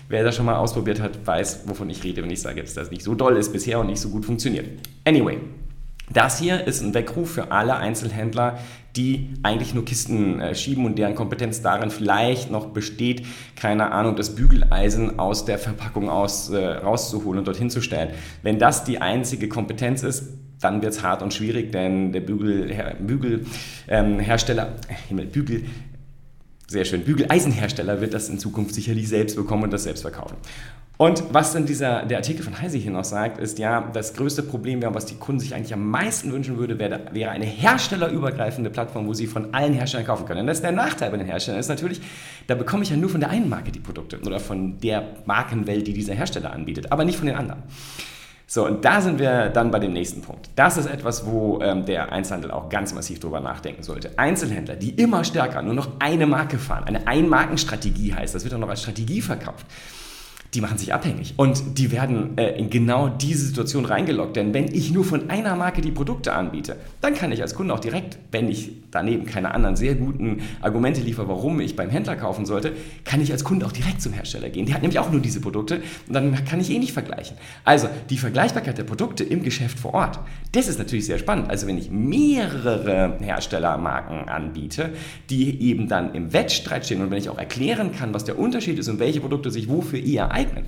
Wer 0.08 0.24
das 0.24 0.34
schon 0.34 0.46
mal 0.46 0.56
ausprobiert 0.56 1.00
hat, 1.00 1.24
weiß, 1.24 1.60
wovon 1.66 1.88
ich 1.88 2.02
rede, 2.02 2.24
wenn 2.24 2.30
ich 2.30 2.40
sage, 2.40 2.60
dass 2.60 2.74
das 2.74 2.90
nicht 2.90 3.04
so 3.04 3.14
doll 3.14 3.36
ist 3.36 3.52
bisher 3.52 3.78
und 3.78 3.86
nicht 3.86 4.00
so 4.00 4.08
gut 4.08 4.24
funktioniert. 4.24 4.66
Anyway, 5.04 5.38
das 6.16 6.38
hier 6.38 6.66
ist 6.66 6.82
ein 6.82 6.94
Weckruf 6.94 7.32
für 7.32 7.52
alle 7.52 7.76
Einzelhändler, 7.76 8.58
die 8.96 9.30
eigentlich 9.42 9.74
nur 9.74 9.84
Kisten 9.84 10.40
äh, 10.40 10.54
schieben 10.54 10.84
und 10.84 10.98
deren 10.98 11.14
Kompetenz 11.14 11.62
darin 11.62 11.90
vielleicht 11.90 12.50
noch 12.50 12.66
besteht, 12.66 13.24
keine 13.56 13.92
Ahnung, 13.92 14.16
das 14.16 14.34
Bügeleisen 14.34 15.18
aus 15.18 15.44
der 15.44 15.58
Verpackung 15.58 16.10
aus, 16.10 16.50
äh, 16.50 16.58
rauszuholen 16.58 17.38
und 17.38 17.46
dorthin 17.46 17.70
zu 17.70 17.80
stellen. 17.80 18.10
Wenn 18.42 18.58
das 18.58 18.84
die 18.84 19.00
einzige 19.00 19.48
Kompetenz 19.48 20.02
ist, 20.02 20.24
dann 20.60 20.82
wird 20.82 20.92
es 20.92 21.02
hart 21.02 21.22
und 21.22 21.34
schwierig, 21.34 21.72
denn 21.72 22.12
der 22.12 22.20
Bügelhersteller, 22.20 22.94
Bügel, 23.00 23.46
ähm, 23.88 24.20
Himmel, 25.08 25.26
Bügel, 25.26 25.64
sehr 26.68 26.84
schön, 26.84 27.04
Bügeleisenhersteller 27.04 28.00
wird 28.00 28.14
das 28.14 28.28
in 28.28 28.38
Zukunft 28.38 28.74
sicherlich 28.74 29.08
selbst 29.08 29.36
bekommen 29.36 29.64
und 29.64 29.72
das 29.72 29.84
selbst 29.84 30.02
verkaufen. 30.02 30.36
Und 31.02 31.34
was 31.34 31.52
dann 31.52 31.66
dieser, 31.66 32.06
der 32.06 32.18
Artikel 32.18 32.44
von 32.44 32.60
Heise 32.62 32.78
hier 32.78 32.92
noch 32.92 33.02
sagt, 33.02 33.38
ist 33.38 33.58
ja, 33.58 33.90
das 33.92 34.14
größte 34.14 34.44
Problem 34.44 34.80
wäre, 34.80 34.94
was 34.94 35.04
die 35.04 35.16
Kunden 35.16 35.40
sich 35.40 35.52
eigentlich 35.52 35.74
am 35.74 35.90
meisten 35.90 36.30
wünschen 36.30 36.58
würde, 36.58 36.78
wäre, 36.78 37.00
wäre 37.10 37.32
eine 37.32 37.44
herstellerübergreifende 37.44 38.70
Plattform, 38.70 39.08
wo 39.08 39.12
sie 39.12 39.26
von 39.26 39.52
allen 39.52 39.72
Herstellern 39.72 40.06
kaufen 40.06 40.26
können. 40.26 40.42
Und 40.42 40.46
das 40.46 40.58
ist 40.58 40.62
der 40.62 40.70
Nachteil 40.70 41.10
bei 41.10 41.16
den 41.16 41.26
Herstellern 41.26 41.58
ist 41.58 41.66
natürlich, 41.66 42.00
da 42.46 42.54
bekomme 42.54 42.84
ich 42.84 42.90
ja 42.90 42.96
nur 42.96 43.10
von 43.10 43.18
der 43.18 43.30
einen 43.30 43.48
Marke 43.48 43.72
die 43.72 43.80
Produkte 43.80 44.20
oder 44.24 44.38
von 44.38 44.78
der 44.78 45.02
Markenwelt, 45.26 45.88
die 45.88 45.92
dieser 45.92 46.14
Hersteller 46.14 46.52
anbietet, 46.52 46.92
aber 46.92 47.04
nicht 47.04 47.18
von 47.18 47.26
den 47.26 47.34
anderen. 47.34 47.64
So, 48.46 48.64
und 48.64 48.84
da 48.84 49.00
sind 49.00 49.18
wir 49.18 49.48
dann 49.48 49.72
bei 49.72 49.80
dem 49.80 49.94
nächsten 49.94 50.20
Punkt. 50.20 50.50
Das 50.54 50.76
ist 50.76 50.86
etwas, 50.86 51.26
wo 51.26 51.60
ähm, 51.62 51.84
der 51.84 52.12
Einzelhandel 52.12 52.52
auch 52.52 52.68
ganz 52.68 52.94
massiv 52.94 53.18
drüber 53.18 53.40
nachdenken 53.40 53.82
sollte. 53.82 54.16
Einzelhändler, 54.20 54.76
die 54.76 54.90
immer 54.90 55.24
stärker 55.24 55.62
nur 55.62 55.74
noch 55.74 55.88
eine 55.98 56.28
Marke 56.28 56.58
fahren, 56.58 56.84
eine 56.84 57.08
Ein-Marken-Strategie 57.08 58.14
heißt, 58.14 58.36
das 58.36 58.44
wird 58.44 58.54
auch 58.54 58.60
noch 58.60 58.68
als 58.68 58.82
Strategie 58.82 59.20
verkauft 59.20 59.66
die 60.54 60.60
machen 60.60 60.76
sich 60.76 60.92
abhängig. 60.92 61.32
Und 61.38 61.78
die 61.78 61.92
werden 61.92 62.36
äh, 62.36 62.58
in 62.58 62.68
genau 62.68 63.08
diese 63.08 63.46
Situation 63.46 63.86
reingeloggt. 63.86 64.36
Denn 64.36 64.52
wenn 64.52 64.66
ich 64.66 64.92
nur 64.92 65.04
von 65.04 65.30
einer 65.30 65.56
Marke 65.56 65.80
die 65.80 65.90
Produkte 65.90 66.34
anbiete, 66.34 66.76
dann 67.00 67.14
kann 67.14 67.32
ich 67.32 67.40
als 67.40 67.54
Kunde 67.54 67.72
auch 67.72 67.80
direkt, 67.80 68.18
wenn 68.32 68.50
ich 68.50 68.70
daneben 68.90 69.24
keine 69.24 69.54
anderen 69.54 69.76
sehr 69.76 69.94
guten 69.94 70.42
Argumente 70.60 71.00
liefere, 71.00 71.26
warum 71.28 71.58
ich 71.60 71.74
beim 71.74 71.88
Händler 71.88 72.16
kaufen 72.16 72.44
sollte, 72.44 72.72
kann 73.04 73.22
ich 73.22 73.32
als 73.32 73.44
Kunde 73.44 73.64
auch 73.64 73.72
direkt 73.72 74.02
zum 74.02 74.12
Hersteller 74.12 74.50
gehen. 74.50 74.66
Der 74.66 74.74
hat 74.74 74.82
nämlich 74.82 74.98
auch 74.98 75.10
nur 75.10 75.22
diese 75.22 75.40
Produkte 75.40 75.76
und 76.06 76.12
dann 76.12 76.44
kann 76.44 76.60
ich 76.60 76.70
eh 76.70 76.78
nicht 76.78 76.92
vergleichen. 76.92 77.38
Also 77.64 77.88
die 78.10 78.18
Vergleichbarkeit 78.18 78.76
der 78.76 78.84
Produkte 78.84 79.24
im 79.24 79.42
Geschäft 79.42 79.78
vor 79.78 79.94
Ort, 79.94 80.20
das 80.52 80.68
ist 80.68 80.78
natürlich 80.78 81.06
sehr 81.06 81.18
spannend. 81.18 81.48
Also 81.48 81.66
wenn 81.66 81.78
ich 81.78 81.90
mehrere 81.90 83.16
Herstellermarken 83.20 84.28
anbiete, 84.28 84.90
die 85.30 85.62
eben 85.62 85.88
dann 85.88 86.14
im 86.14 86.34
Wettstreit 86.34 86.84
stehen 86.84 87.00
und 87.00 87.10
wenn 87.10 87.18
ich 87.18 87.30
auch 87.30 87.38
erklären 87.38 87.92
kann, 87.92 88.12
was 88.12 88.24
der 88.24 88.38
Unterschied 88.38 88.78
ist 88.78 88.88
und 88.88 88.98
welche 88.98 89.20
Produkte 89.20 89.50
sich 89.50 89.70
wofür 89.70 89.98
eher 89.98 90.30
eignen, 90.30 90.41
eignen. 90.42 90.66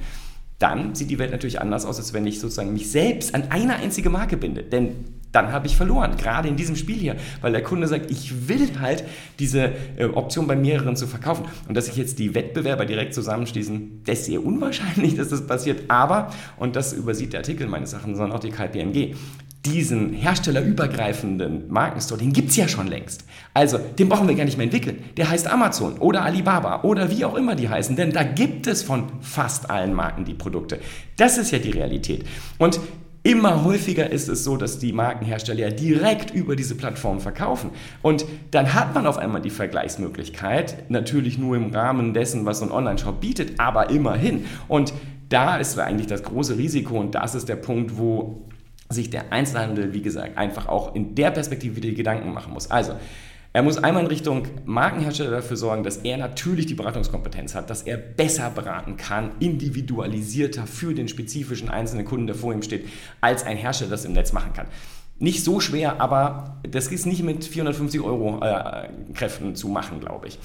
Dann 0.59 0.95
sieht 0.95 1.11
die 1.11 1.19
Welt 1.19 1.33
natürlich 1.33 1.61
anders 1.61 1.85
aus, 1.85 1.99
als 1.99 2.13
wenn 2.13 2.27
ich 2.27 2.41
sozusagen 2.41 2.73
mich 2.73 2.91
selbst 2.91 3.35
an 3.35 3.51
eine 3.51 3.77
einzige 3.77 4.09
Marke 4.09 4.37
binde. 4.37 4.63
Denn 4.63 4.95
dann 5.35 5.51
habe 5.53 5.67
ich 5.67 5.77
verloren, 5.77 6.17
gerade 6.17 6.49
in 6.49 6.57
diesem 6.57 6.77
Spiel 6.77 6.97
hier, 6.97 7.17
weil 7.41 7.51
der 7.51 7.63
Kunde 7.63 7.89
sagt, 7.89 8.09
ich 8.11 8.49
will 8.49 8.69
halt 8.81 9.03
diese 9.41 9.73
äh, 9.97 10.05
Option 10.05 10.47
bei 10.47 10.55
mehreren 10.55 10.95
zu 10.95 11.09
verkaufen. 11.09 11.47
Und 11.69 11.77
dass 11.77 11.87
sich 11.87 11.97
jetzt 11.97 12.21
die 12.21 12.37
Wettbewerber 12.37 12.87
direkt 12.87 13.15
zusammenschließen, 13.15 14.03
das 14.07 14.21
ist 14.21 14.27
sehr 14.27 14.45
unwahrscheinlich, 14.45 15.15
dass 15.17 15.31
das 15.31 15.45
passiert. 15.47 15.83
Aber, 15.89 16.33
und 16.57 16.77
das 16.77 16.93
übersieht 16.93 17.33
der 17.33 17.41
Artikel 17.41 17.67
meines 17.67 17.93
Erachtens, 17.93 18.19
sondern 18.19 18.37
auch 18.37 18.41
die 18.41 18.51
KPMG, 18.51 19.17
diesen 19.65 20.13
herstellerübergreifenden 20.13 21.71
Markenstore, 21.71 22.21
den 22.21 22.33
gibt 22.33 22.51
es 22.51 22.57
ja 22.57 22.69
schon 22.69 22.87
längst. 22.87 23.25
Also, 23.55 23.79
den 23.79 24.09
brauchen 24.09 24.29
wir 24.29 24.35
gar 24.35 24.45
nicht 24.45 24.59
mehr 24.59 24.65
entwickeln. 24.65 24.99
Der 25.17 25.31
heißt 25.31 25.47
Amazon 25.47 25.99
oder 25.99 26.23
Alibaba 26.23 26.83
oder 26.83 27.11
wie 27.11 27.25
auch 27.25 27.35
immer 27.35 27.55
die 27.55 27.69
heißen, 27.69 27.97
denn 27.97 28.13
da 28.13 28.23
gibt 28.23 28.67
es 28.67 28.83
von 28.83 29.05
fast 29.21 29.71
allen 29.71 29.95
Marken 29.95 30.25
die 30.25 30.35
Produkte. 30.35 30.81
Das 31.17 31.39
ist 31.39 31.51
ja 31.51 31.59
die 31.59 31.71
Realität. 31.71 32.25
Und 32.59 32.81
Immer 33.27 33.65
häufiger 33.65 34.11
ist 34.11 34.29
es 34.29 34.45
so, 34.45 34.59
dass 34.59 34.79
die 34.79 34.93
Markenhersteller 34.93 35.71
direkt 35.71 36.31
über 36.35 36.57
diese 36.57 36.75
Plattform 36.75 37.21
verkaufen. 37.21 37.71
Und 38.03 38.27
dann 38.51 38.75
hat 38.75 38.95
man 38.95 39.07
auf 39.07 39.17
einmal 39.17 39.41
die 39.41 39.49
Vergleichsmöglichkeit, 39.49 40.91
natürlich 40.91 41.39
nur 41.39 41.57
im 41.57 41.71
Rahmen 41.71 42.13
dessen, 42.13 42.45
was 42.45 42.59
so 42.59 42.67
ein 42.67 42.71
Online-Shop 42.71 43.23
bietet, 43.23 43.59
aber 43.59 43.89
immerhin. 43.89 44.45
Und 44.69 44.93
da 45.31 45.57
ist 45.57 45.79
eigentlich 45.79 46.07
das 46.07 46.23
große 46.23 46.59
Risiko 46.59 47.01
und 47.01 47.15
das 47.15 47.35
ist 47.35 47.49
der 47.49 47.57
Punkt, 47.57 47.97
wo 47.97 48.45
sich 48.89 49.11
der 49.11 49.33
Einzelhandel, 49.33 49.93
wie 49.95 50.03
gesagt, 50.03 50.37
einfach 50.37 50.69
auch 50.69 50.95
in 50.95 51.15
der 51.15 51.31
Perspektive 51.31 51.77
wieder 51.77 51.89
die 51.89 51.95
Gedanken 51.95 52.33
machen 52.33 52.53
muss. 52.53 52.71
Also, 52.71 52.95
er 53.55 53.63
muss 53.63 53.79
einmal 53.79 54.03
in 54.03 54.09
Richtung 54.09 54.49
Markenhersteller 54.65 55.31
dafür 55.31 55.57
sorgen, 55.57 55.85
dass 55.85 55.99
er 55.99 56.17
natürlich 56.17 56.67
die 56.67 56.75
Beratungskompetenz 56.75 57.55
hat, 57.55 57.71
dass 57.71 57.83
er 57.83 57.97
besser 57.97 58.51
beraten 58.51 58.97
kann, 58.97 59.31
individualisierter 59.39 60.67
für 60.67 60.93
den 60.93 61.07
spezifischen 61.07 61.69
einzelnen 61.69 62.05
Kunden, 62.05 62.27
der 62.27 62.35
vor 62.35 62.53
ihm 62.53 62.63
steht, 62.63 62.89
als 63.21 63.45
ein 63.45 63.57
Hersteller 63.57 63.91
das 63.91 64.05
im 64.05 64.13
Netz 64.13 64.33
machen 64.33 64.53
kann. 64.55 64.67
Nicht 65.21 65.45
so 65.45 65.61
schwer, 65.61 66.01
aber 66.01 66.61
das 66.69 66.89
ist 66.89 67.07
nicht 67.07 67.23
mit 67.23 67.45
450 67.45 68.01
Euro 68.01 68.45
äh, 68.45 68.89
Kräften 69.15 69.55
zu 69.55 69.69
machen, 69.69 70.01
glaube 70.01 70.27
ich. 70.27 70.41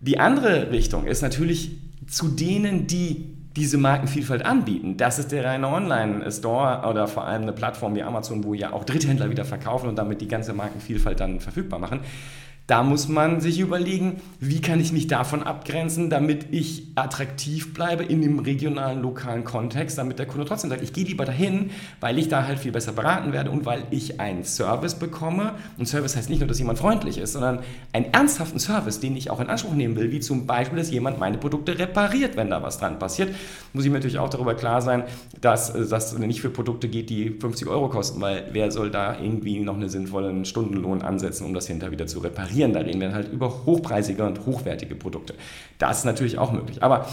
Die 0.00 0.18
andere 0.18 0.70
Richtung 0.70 1.06
ist 1.06 1.22
natürlich 1.22 1.78
zu 2.06 2.28
denen, 2.28 2.86
die 2.86 3.39
diese 3.56 3.78
Markenvielfalt 3.78 4.44
anbieten. 4.44 4.96
Das 4.96 5.18
ist 5.18 5.32
der 5.32 5.44
reine 5.44 5.68
Online-Store 5.68 6.88
oder 6.88 7.08
vor 7.08 7.24
allem 7.24 7.42
eine 7.42 7.52
Plattform 7.52 7.94
wie 7.96 8.02
Amazon, 8.02 8.44
wo 8.44 8.54
ja 8.54 8.72
auch 8.72 8.84
Dritthändler 8.84 9.30
wieder 9.30 9.44
verkaufen 9.44 9.88
und 9.88 9.96
damit 9.96 10.20
die 10.20 10.28
ganze 10.28 10.52
Markenvielfalt 10.52 11.18
dann 11.18 11.40
verfügbar 11.40 11.80
machen. 11.80 12.00
Da 12.70 12.84
muss 12.84 13.08
man 13.08 13.40
sich 13.40 13.58
überlegen, 13.58 14.20
wie 14.38 14.60
kann 14.60 14.78
ich 14.78 14.92
mich 14.92 15.08
davon 15.08 15.42
abgrenzen, 15.42 16.08
damit 16.08 16.46
ich 16.52 16.86
attraktiv 16.94 17.74
bleibe 17.74 18.04
in 18.04 18.22
dem 18.22 18.38
regionalen, 18.38 19.02
lokalen 19.02 19.42
Kontext, 19.42 19.98
damit 19.98 20.20
der 20.20 20.26
Kunde 20.26 20.44
trotzdem 20.46 20.70
sagt, 20.70 20.80
ich 20.80 20.92
gehe 20.92 21.04
lieber 21.04 21.24
dahin, 21.24 21.70
weil 21.98 22.16
ich 22.16 22.28
da 22.28 22.46
halt 22.46 22.60
viel 22.60 22.70
besser 22.70 22.92
beraten 22.92 23.32
werde 23.32 23.50
und 23.50 23.66
weil 23.66 23.82
ich 23.90 24.20
einen 24.20 24.44
Service 24.44 24.94
bekomme. 24.94 25.54
Und 25.78 25.86
Service 25.86 26.14
heißt 26.14 26.30
nicht 26.30 26.38
nur, 26.38 26.46
dass 26.46 26.60
jemand 26.60 26.78
freundlich 26.78 27.18
ist, 27.18 27.32
sondern 27.32 27.58
einen 27.92 28.12
ernsthaften 28.12 28.60
Service, 28.60 29.00
den 29.00 29.16
ich 29.16 29.30
auch 29.30 29.40
in 29.40 29.48
Anspruch 29.48 29.74
nehmen 29.74 29.96
will, 29.96 30.12
wie 30.12 30.20
zum 30.20 30.46
Beispiel, 30.46 30.78
dass 30.78 30.92
jemand 30.92 31.18
meine 31.18 31.38
Produkte 31.38 31.76
repariert, 31.76 32.36
wenn 32.36 32.50
da 32.50 32.62
was 32.62 32.78
dran 32.78 33.00
passiert. 33.00 33.34
Muss 33.72 33.84
ich 33.84 33.90
mir 33.90 33.96
natürlich 33.96 34.20
auch 34.20 34.30
darüber 34.30 34.54
klar 34.54 34.80
sein, 34.80 35.02
dass 35.40 35.72
das 35.72 36.16
nicht 36.16 36.40
für 36.40 36.50
Produkte 36.50 36.86
geht, 36.86 37.10
die 37.10 37.30
50 37.30 37.66
Euro 37.66 37.88
kosten, 37.88 38.20
weil 38.20 38.44
wer 38.52 38.70
soll 38.70 38.92
da 38.92 39.18
irgendwie 39.18 39.58
noch 39.58 39.74
einen 39.74 39.88
sinnvollen 39.88 40.44
Stundenlohn 40.44 41.02
ansetzen, 41.02 41.44
um 41.46 41.52
das 41.52 41.66
hinterher 41.66 41.90
wieder 41.90 42.06
zu 42.06 42.20
reparieren? 42.20 42.59
Konkurrieren. 42.60 42.72
Da 42.72 42.80
reden 42.80 43.00
wir 43.00 43.12
halt 43.12 43.32
über 43.32 43.64
hochpreisige 43.66 44.24
und 44.24 44.46
hochwertige 44.46 44.94
Produkte. 44.94 45.34
Das 45.78 45.98
ist 45.98 46.04
natürlich 46.04 46.38
auch 46.38 46.52
möglich. 46.52 46.82
Aber 46.82 47.06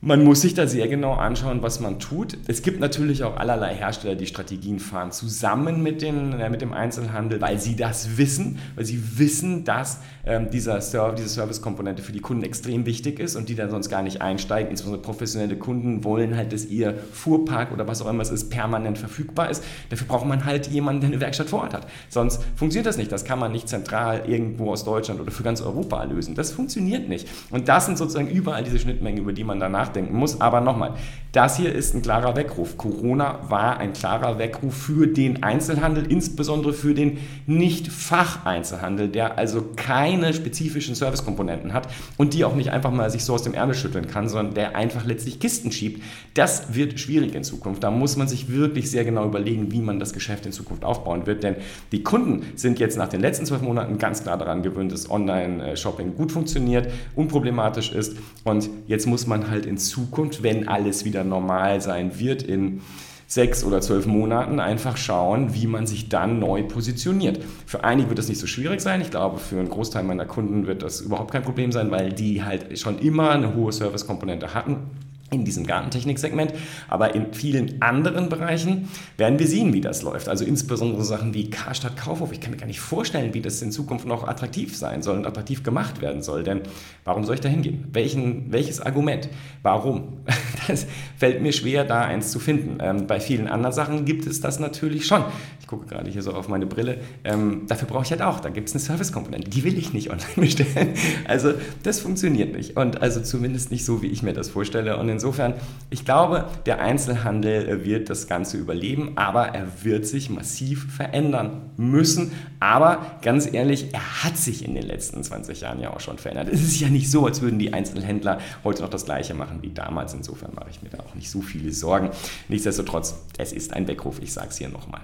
man 0.00 0.22
muss 0.22 0.42
sich 0.42 0.54
da 0.54 0.68
sehr 0.68 0.86
genau 0.86 1.14
anschauen, 1.14 1.60
was 1.60 1.80
man 1.80 1.98
tut. 1.98 2.38
Es 2.46 2.62
gibt 2.62 2.78
natürlich 2.78 3.24
auch 3.24 3.36
allerlei 3.36 3.74
Hersteller, 3.74 4.14
die 4.14 4.26
Strategien 4.26 4.78
fahren, 4.78 5.10
zusammen 5.10 5.82
mit, 5.82 6.02
den, 6.02 6.38
äh, 6.38 6.48
mit 6.50 6.60
dem 6.60 6.72
Einzelhandel, 6.72 7.40
weil 7.40 7.58
sie 7.58 7.74
das 7.74 8.16
wissen, 8.16 8.60
weil 8.76 8.84
sie 8.84 9.18
wissen, 9.18 9.64
dass 9.64 9.98
ähm, 10.24 10.50
dieser 10.50 10.80
Serv 10.80 11.16
diese 11.16 11.28
Service-Komponente 11.28 12.02
für 12.02 12.12
die 12.12 12.20
Kunden 12.20 12.44
extrem 12.44 12.86
wichtig 12.86 13.18
ist 13.18 13.34
und 13.34 13.48
die 13.48 13.56
dann 13.56 13.70
sonst 13.70 13.88
gar 13.88 14.02
nicht 14.02 14.22
einsteigen. 14.22 14.70
Insbesondere 14.70 15.02
professionelle 15.02 15.56
Kunden 15.56 16.04
wollen 16.04 16.36
halt, 16.36 16.52
dass 16.52 16.64
ihr 16.66 16.94
Fuhrpark 17.12 17.72
oder 17.72 17.88
was 17.88 18.00
auch 18.00 18.08
immer 18.08 18.22
es 18.22 18.30
ist, 18.30 18.50
permanent 18.50 18.98
verfügbar 18.98 19.50
ist. 19.50 19.64
Dafür 19.90 20.06
braucht 20.06 20.26
man 20.26 20.44
halt 20.44 20.68
jemanden, 20.68 21.00
der 21.00 21.10
eine 21.10 21.20
Werkstatt 21.20 21.48
vor 21.48 21.62
Ort 21.62 21.74
hat. 21.74 21.88
Sonst 22.08 22.40
funktioniert 22.54 22.86
das 22.86 22.98
nicht. 22.98 23.10
Das 23.10 23.24
kann 23.24 23.40
man 23.40 23.50
nicht 23.50 23.68
zentral 23.68 24.22
irgendwo 24.28 24.70
aus 24.70 24.84
Deutschland 24.84 25.20
oder 25.20 25.32
für 25.32 25.42
ganz 25.42 25.60
Europa 25.60 26.04
lösen. 26.04 26.36
Das 26.36 26.52
funktioniert 26.52 27.08
nicht. 27.08 27.26
Und 27.50 27.68
das 27.68 27.86
sind 27.86 27.98
sozusagen 27.98 28.28
überall 28.28 28.62
diese 28.62 28.78
Schnittmengen, 28.78 29.20
über 29.20 29.32
die 29.32 29.42
man 29.42 29.58
danach 29.58 29.87
nachdenken 29.88 30.16
muss. 30.16 30.40
Aber 30.40 30.60
nochmal, 30.60 30.94
das 31.32 31.58
hier 31.58 31.74
ist 31.74 31.94
ein 31.94 32.02
klarer 32.02 32.36
Weckruf. 32.36 32.78
Corona 32.78 33.38
war 33.48 33.78
ein 33.78 33.92
klarer 33.92 34.38
Weckruf 34.38 34.74
für 34.74 35.06
den 35.06 35.42
Einzelhandel, 35.42 36.10
insbesondere 36.10 36.72
für 36.72 36.94
den 36.94 37.18
Nicht-Fach-Einzelhandel, 37.46 39.08
der 39.08 39.36
also 39.36 39.64
keine 39.76 40.32
spezifischen 40.32 40.94
Servicekomponenten 40.94 41.74
hat 41.74 41.88
und 42.16 42.32
die 42.34 42.44
auch 42.44 42.54
nicht 42.54 42.70
einfach 42.70 42.90
mal 42.90 43.10
sich 43.10 43.24
so 43.24 43.34
aus 43.34 43.42
dem 43.42 43.54
Ärmel 43.54 43.74
schütteln 43.74 44.06
kann, 44.06 44.28
sondern 44.28 44.54
der 44.54 44.74
einfach 44.74 45.04
letztlich 45.04 45.38
Kisten 45.38 45.70
schiebt. 45.70 46.02
Das 46.34 46.74
wird 46.74 46.98
schwierig 46.98 47.34
in 47.34 47.44
Zukunft. 47.44 47.84
Da 47.84 47.90
muss 47.90 48.16
man 48.16 48.26
sich 48.26 48.50
wirklich 48.50 48.90
sehr 48.90 49.04
genau 49.04 49.26
überlegen, 49.26 49.70
wie 49.70 49.80
man 49.80 50.00
das 50.00 50.14
Geschäft 50.14 50.46
in 50.46 50.52
Zukunft 50.52 50.84
aufbauen 50.84 51.26
wird. 51.26 51.42
Denn 51.42 51.56
die 51.92 52.02
Kunden 52.02 52.46
sind 52.56 52.78
jetzt 52.78 52.96
nach 52.96 53.08
den 53.08 53.20
letzten 53.20 53.46
zwölf 53.46 53.62
Monaten 53.62 53.98
ganz 53.98 54.22
klar 54.22 54.38
daran 54.38 54.62
gewöhnt, 54.62 54.92
dass 54.92 55.10
Online-Shopping 55.10 56.16
gut 56.16 56.32
funktioniert, 56.32 56.90
unproblematisch 57.14 57.92
ist. 57.92 58.16
Und 58.44 58.70
jetzt 58.86 59.06
muss 59.06 59.26
man 59.26 59.50
halt 59.50 59.66
in 59.66 59.77
Zukunft, 59.78 60.42
wenn 60.42 60.68
alles 60.68 61.04
wieder 61.04 61.24
normal 61.24 61.80
sein 61.80 62.18
wird, 62.18 62.42
in 62.42 62.80
sechs 63.26 63.62
oder 63.62 63.80
zwölf 63.80 64.06
Monaten 64.06 64.58
einfach 64.58 64.96
schauen, 64.96 65.54
wie 65.54 65.66
man 65.66 65.86
sich 65.86 66.08
dann 66.08 66.38
neu 66.38 66.62
positioniert. 66.62 67.40
Für 67.66 67.84
einige 67.84 68.08
wird 68.08 68.18
das 68.18 68.28
nicht 68.28 68.40
so 68.40 68.46
schwierig 68.46 68.80
sein. 68.80 69.02
Ich 69.02 69.10
glaube, 69.10 69.38
für 69.38 69.58
einen 69.58 69.68
Großteil 69.68 70.02
meiner 70.02 70.24
Kunden 70.24 70.66
wird 70.66 70.82
das 70.82 71.02
überhaupt 71.02 71.32
kein 71.32 71.42
Problem 71.42 71.70
sein, 71.70 71.90
weil 71.90 72.12
die 72.12 72.42
halt 72.42 72.78
schon 72.78 72.98
immer 72.98 73.30
eine 73.30 73.54
hohe 73.54 73.72
Servicekomponente 73.72 74.54
hatten 74.54 74.90
in 75.30 75.44
diesem 75.44 75.66
Gartentechnik-Segment, 75.66 76.54
aber 76.88 77.14
in 77.14 77.32
vielen 77.34 77.82
anderen 77.82 78.28
Bereichen 78.28 78.88
werden 79.16 79.38
wir 79.38 79.46
sehen, 79.46 79.72
wie 79.72 79.80
das 79.80 80.02
läuft. 80.02 80.28
Also 80.28 80.44
insbesondere 80.44 81.04
Sachen 81.04 81.34
wie 81.34 81.50
Karstadt 81.50 81.96
Kaufhof. 81.96 82.32
Ich 82.32 82.40
kann 82.40 82.50
mir 82.50 82.56
gar 82.56 82.66
nicht 82.66 82.80
vorstellen, 82.80 83.34
wie 83.34 83.42
das 83.42 83.60
in 83.60 83.70
Zukunft 83.70 84.06
noch 84.06 84.26
attraktiv 84.26 84.76
sein 84.76 85.02
soll 85.02 85.18
und 85.18 85.26
attraktiv 85.26 85.62
gemacht 85.62 86.00
werden 86.00 86.22
soll. 86.22 86.44
Denn 86.44 86.62
warum 87.04 87.24
soll 87.24 87.34
ich 87.34 87.40
da 87.40 87.48
hingehen? 87.48 87.88
Welchen, 87.92 88.50
welches 88.52 88.80
Argument? 88.80 89.28
Warum? 89.62 90.18
Das 90.66 90.86
fällt 91.16 91.40
mir 91.40 91.52
schwer, 91.52 91.84
da 91.84 92.02
eins 92.02 92.30
zu 92.30 92.38
finden. 92.38 92.76
Ähm, 92.82 93.06
bei 93.06 93.20
vielen 93.20 93.48
anderen 93.48 93.72
Sachen 93.72 94.04
gibt 94.04 94.26
es 94.26 94.42
das 94.42 94.60
natürlich 94.60 95.06
schon. 95.06 95.24
Ich 95.60 95.66
gucke 95.66 95.86
gerade 95.86 96.10
hier 96.10 96.20
so 96.20 96.34
auf 96.34 96.48
meine 96.48 96.66
Brille. 96.66 96.98
Ähm, 97.24 97.62
dafür 97.66 97.88
brauche 97.88 98.04
ich 98.04 98.10
halt 98.10 98.20
auch. 98.20 98.40
Da 98.40 98.50
gibt 98.50 98.68
es 98.68 98.74
eine 98.74 98.80
Service-Komponente. 98.80 99.48
Die 99.48 99.64
will 99.64 99.78
ich 99.78 99.94
nicht 99.94 100.10
online 100.10 100.28
bestellen. 100.36 100.94
Also 101.26 101.54
das 101.84 102.00
funktioniert 102.00 102.54
nicht. 102.54 102.76
Und 102.76 103.00
also 103.00 103.22
zumindest 103.22 103.70
nicht 103.70 103.86
so, 103.86 104.02
wie 104.02 104.08
ich 104.08 104.22
mir 104.22 104.34
das 104.34 104.50
vorstelle. 104.50 104.98
Und 104.98 105.08
insofern, 105.18 105.54
ich 105.90 106.04
glaube, 106.04 106.46
der 106.66 106.80
Einzelhandel 106.80 107.68
äh, 107.68 107.84
wird 107.84 108.08
das 108.08 108.28
Ganze 108.28 108.56
überleben, 108.56 109.12
aber 109.16 109.48
er 109.48 109.66
wird 109.82 110.06
sich 110.06 110.30
massiv 110.30 110.92
verändern 110.94 111.70
müssen. 111.76 112.32
Aber 112.60 113.18
ganz 113.22 113.52
ehrlich, 113.52 113.92
er 113.92 114.24
hat 114.24 114.36
sich 114.36 114.64
in 114.64 114.74
den 114.74 114.84
letzten 114.84 115.22
20 115.22 115.60
Jahren 115.60 115.80
ja 115.80 115.92
auch 115.92 116.00
schon 116.00 116.18
verändert. 116.18 116.48
Es 116.52 116.62
ist 116.62 116.80
ja 116.80 116.88
nicht 116.88 117.10
so, 117.10 117.26
als 117.26 117.42
würden 117.42 117.58
die 117.58 117.72
Einzelhändler 117.72 118.38
heute 118.64 118.82
noch 118.82 118.90
das 118.90 119.04
Gleiche 119.04 119.34
machen 119.34 119.58
wie 119.62 119.70
damals. 119.70 120.14
Insofern 120.14 120.54
mache 120.54 120.70
ich 120.70 120.82
mir 120.82 120.90
da 120.90 120.98
auch 121.00 121.14
nicht 121.14 121.30
so 121.30 121.40
viele 121.40 121.72
Sorgen. 121.72 122.10
Nichtsdestotrotz, 122.48 123.16
es 123.36 123.52
ist 123.52 123.72
ein 123.72 123.88
Weckruf, 123.88 124.20
ich 124.22 124.32
sage 124.32 124.48
es 124.50 124.58
hier 124.58 124.68
nochmal. 124.68 125.00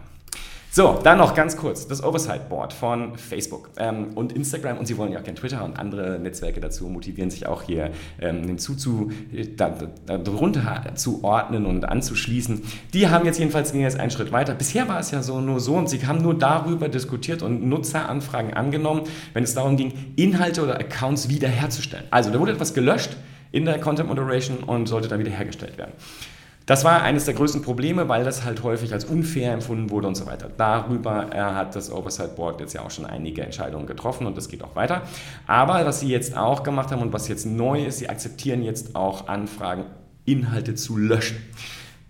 So, 0.77 0.99
dann 1.05 1.19
noch 1.19 1.37
ganz 1.37 1.57
kurz 1.57 1.87
das 1.87 2.03
Oversight 2.03 2.49
Board 2.49 2.73
von 2.73 3.17
Facebook 3.17 3.71
ähm, 3.77 4.09
und 4.17 4.33
Instagram 4.33 4.77
und 4.77 4.87
sie 4.87 4.99
wollen 4.99 5.13
ja 5.13 5.21
auch 5.21 5.23
gerne 5.23 5.39
Twitter 5.39 5.65
und 5.65 5.79
andere 5.79 6.19
Netzwerke 6.19 6.59
dazu 6.59 6.89
motivieren, 6.89 7.31
sich 7.31 7.47
auch 7.47 7.63
hier 7.63 7.93
ähm, 8.21 8.43
hinzu 8.43 8.75
zu, 8.75 9.13
da, 9.57 9.73
da, 10.07 10.19
darunter 10.19 10.97
zu 10.97 11.23
ordnen 11.23 11.67
und 11.67 11.85
anzuschließen. 11.85 12.61
Die 12.93 13.07
haben 13.07 13.25
jetzt 13.25 13.39
jedenfalls 13.39 13.71
ging 13.71 13.83
jetzt 13.83 14.01
einen 14.01 14.11
Schritt 14.11 14.33
weiter. 14.33 14.53
Bisher 14.55 14.89
war 14.89 14.99
es 14.99 15.13
ja 15.13 15.23
so 15.23 15.41
nur 15.41 15.61
so 15.61 15.77
und 15.77 15.89
sie 15.89 16.05
haben 16.05 16.21
nur 16.21 16.37
darüber 16.37 16.89
diskutiert 16.89 17.43
und 17.45 17.65
Nutzeranfragen 17.65 18.55
angenommen, 18.55 19.03
wenn 19.33 19.45
es 19.45 19.55
darum 19.55 19.77
ging, 19.77 19.93
Inhalte 20.17 20.65
oder 20.65 20.81
Accounts 20.81 21.29
wiederherzustellen. 21.29 22.07
Also 22.11 22.31
da 22.31 22.41
wurde 22.41 22.51
etwas 22.51 22.75
gelöscht 22.75 23.17
in 23.53 23.65
der 23.65 23.79
Content 23.79 24.09
Moderation 24.09 24.57
und 24.65 24.89
sollte 24.89 25.07
dann 25.07 25.21
wiederhergestellt 25.21 25.79
werden. 25.79 25.93
Das 26.67 26.83
war 26.83 27.03
eines 27.03 27.27
der 27.27 27.35
größten 27.35 27.61
Probleme, 27.61 28.09
weil 28.09 28.25
das 28.25 28.45
halt 28.45 28.63
häufig 28.63 28.93
als 28.95 29.05
unfair 29.05 29.53
empfunden 29.53 29.91
wurde 29.91 30.09
und 30.09 30.15
so 30.15 30.25
weiter. 30.25 30.49
Darüber 30.57 31.29
hat 31.31 31.77
das 31.77 31.93
Oversight 31.93 32.37
Board 32.37 32.61
jetzt 32.61 32.73
ja 32.73 32.81
auch 32.83 32.91
schon 32.91 33.05
einige 33.05 33.43
Entscheidungen 33.43 33.87
getroffen 33.87 34.27
und 34.27 34.37
das 34.37 34.49
geht 34.49 34.65
auch 34.65 34.75
weiter. 34.75 35.03
Aber 35.47 35.85
was 35.85 36.01
sie 36.01 36.09
jetzt 36.09 36.37
auch 36.37 36.63
gemacht 36.63 36.91
haben 36.91 37.03
und 37.03 37.13
was 37.13 37.29
jetzt 37.29 37.45
neu 37.45 37.85
ist, 37.85 37.99
sie 37.99 38.09
akzeptieren 38.09 38.63
jetzt 38.63 38.97
auch 38.97 39.29
Anfragen, 39.29 39.85
Inhalte 40.25 40.75
zu 40.75 40.97
löschen. 40.97 41.37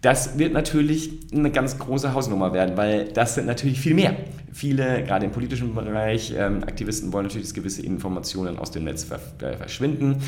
Das 0.02 0.38
wird 0.38 0.52
natürlich 0.52 1.11
eine 1.32 1.50
ganz 1.50 1.78
große 1.78 2.12
Hausnummer 2.12 2.52
werden, 2.52 2.76
weil 2.76 3.06
das 3.06 3.34
sind 3.34 3.46
natürlich 3.46 3.80
viel 3.80 3.94
mehr. 3.94 4.14
Viele, 4.52 5.02
gerade 5.02 5.25
im 5.25 5.32
politischen 5.32 5.75
Bereich, 5.75 6.32
ähm, 6.37 6.62
Aktivisten 6.62 7.12
wollen 7.12 7.25
natürlich, 7.25 7.46
dass 7.46 7.54
gewisse 7.54 7.82
Informationen 7.82 8.58
aus 8.58 8.70
dem 8.70 8.84
Netz 8.84 9.06
äh, 9.11 9.56
verschwinden. 9.56 10.23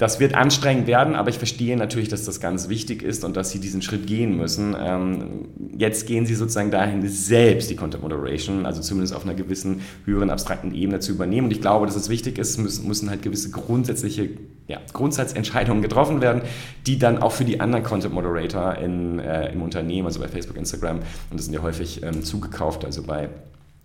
Das 0.00 0.18
wird 0.18 0.34
anstrengend 0.34 0.86
werden, 0.86 1.14
aber 1.14 1.28
ich 1.28 1.36
verstehe 1.36 1.76
natürlich, 1.76 2.08
dass 2.08 2.24
das 2.24 2.40
ganz 2.40 2.70
wichtig 2.70 3.02
ist 3.02 3.22
und 3.22 3.36
dass 3.36 3.50
sie 3.50 3.60
diesen 3.60 3.82
Schritt 3.82 4.06
gehen 4.06 4.34
müssen. 4.34 4.74
Ähm, 4.80 5.48
jetzt 5.76 6.06
gehen 6.06 6.24
sie 6.24 6.34
sozusagen 6.34 6.70
dahin, 6.70 7.06
selbst 7.06 7.68
die 7.68 7.76
Content 7.76 8.02
Moderation, 8.02 8.64
also 8.64 8.80
zumindest 8.80 9.14
auf 9.14 9.24
einer 9.24 9.34
gewissen 9.34 9.82
höheren 10.06 10.30
abstrakten 10.30 10.72
Ebene 10.72 11.00
zu 11.00 11.12
übernehmen. 11.12 11.48
Und 11.48 11.52
ich 11.52 11.60
glaube, 11.60 11.84
dass 11.84 11.96
es 11.96 12.08
wichtig 12.08 12.38
ist, 12.38 12.56
müssen, 12.56 12.88
müssen 12.88 13.10
halt 13.10 13.20
gewisse 13.20 13.50
grundsätzliche 13.50 14.30
ja, 14.68 14.80
Grundsatzentscheidungen 14.94 15.82
getroffen 15.82 16.22
werden, 16.22 16.40
die 16.86 16.98
dann 16.98 17.18
auch 17.18 17.32
für 17.32 17.44
die 17.44 17.60
anderen 17.60 17.84
Content 17.84 18.14
Moderator 18.14 18.76
in, 18.76 19.18
äh, 19.18 19.52
im 19.52 19.60
Unternehmen, 19.60 20.06
also 20.06 20.18
bei 20.18 20.28
Facebook, 20.28 20.56
Instagram, 20.56 21.00
und 21.00 21.36
das 21.38 21.44
sind 21.44 21.52
ja 21.52 21.60
häufig 21.60 22.02
ähm, 22.02 22.24
zugekauft, 22.24 22.86
also 22.86 23.02
bei 23.02 23.28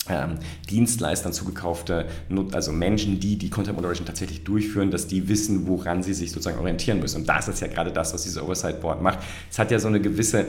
ähm, 0.10 0.36
Dienstleistern 0.70 1.34
zugekaufte, 1.34 2.08
also 2.52 2.72
Menschen, 2.72 3.20
die 3.20 3.38
die 3.38 3.50
Content 3.50 3.76
Moderation 3.76 4.06
tatsächlich 4.06 4.44
durchführen, 4.44 4.92
dass 4.92 5.08
die 5.08 5.28
wissen, 5.28 5.68
woran 5.68 6.04
sie 6.04 6.14
sich 6.14 6.32
sozusagen 6.32 6.60
orientieren 6.60 7.00
müssen. 7.00 7.22
Und 7.22 7.30
das 7.30 7.48
ist 7.48 7.62
ja 7.62 7.68
gerade 7.68 7.92
das, 7.92 8.14
was 8.14 8.24
dieses 8.24 8.42
Oversight 8.42 8.82
Board 8.82 9.02
macht. 9.02 9.20
Es 9.50 9.60
hat 9.60 9.72
ja 9.72 9.80
so 9.80 9.88
eine 9.88 10.00
gewisse, 10.00 10.46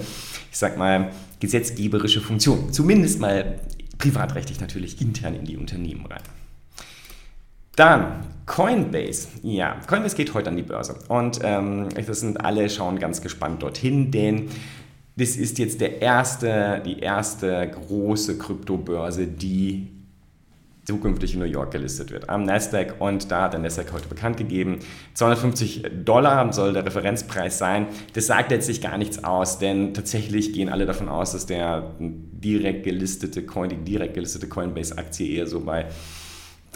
ich 0.50 0.58
sag 0.58 0.76
mal, 0.76 1.10
gesetzgeberische 1.40 2.20
Funktion. 2.20 2.72
Zumindest 2.72 3.20
mal 3.20 3.60
privatrechtlich 3.98 4.60
natürlich 4.60 5.00
intern 5.00 5.34
in 5.34 5.44
die 5.44 5.56
Unternehmen 5.56 6.06
rein. 6.06 6.22
Dann 7.76 8.24
Coinbase. 8.46 9.28
Ja, 9.42 9.80
Coinbase 9.86 10.16
geht 10.16 10.32
heute 10.32 10.48
an 10.48 10.56
die 10.56 10.62
Börse. 10.62 10.98
Und 11.08 11.40
ähm, 11.42 11.88
das 12.06 12.20
sind 12.20 12.40
alle 12.40 12.70
schauen 12.70 12.98
ganz 12.98 13.20
gespannt 13.20 13.62
dorthin, 13.62 14.10
denn 14.10 14.48
das 15.16 15.36
ist 15.36 15.58
jetzt 15.58 15.80
der 15.80 16.02
erste, 16.02 16.82
die 16.84 17.00
erste 17.00 17.70
große 17.70 18.36
Kryptobörse, 18.36 19.26
die 19.26 19.88
zukünftig 20.84 21.34
in 21.34 21.40
New 21.40 21.46
York 21.46 21.72
gelistet 21.72 22.12
wird, 22.12 22.28
am 22.28 22.44
Nasdaq. 22.44 22.96
Und 23.00 23.30
da 23.30 23.42
hat 23.42 23.54
der 23.54 23.60
Nasdaq 23.60 23.92
heute 23.92 24.08
bekannt 24.08 24.36
gegeben, 24.36 24.78
250 25.14 25.84
Dollar 26.04 26.52
soll 26.52 26.72
der 26.72 26.86
Referenzpreis 26.86 27.58
sein. 27.58 27.86
Das 28.12 28.26
sagt 28.26 28.52
jetzt 28.52 28.66
sich 28.66 28.80
gar 28.80 28.96
nichts 28.96 29.24
aus, 29.24 29.58
denn 29.58 29.94
tatsächlich 29.94 30.52
gehen 30.52 30.68
alle 30.68 30.86
davon 30.86 31.08
aus, 31.08 31.32
dass 31.32 31.46
der 31.46 31.94
direkt 31.98 32.84
gelistete 32.84 33.44
Coin, 33.44 33.70
die 33.70 33.76
direkt 33.76 34.14
gelistete 34.14 34.48
Coinbase-Aktie 34.48 35.36
eher 35.36 35.46
so 35.46 35.60
bei 35.60 35.86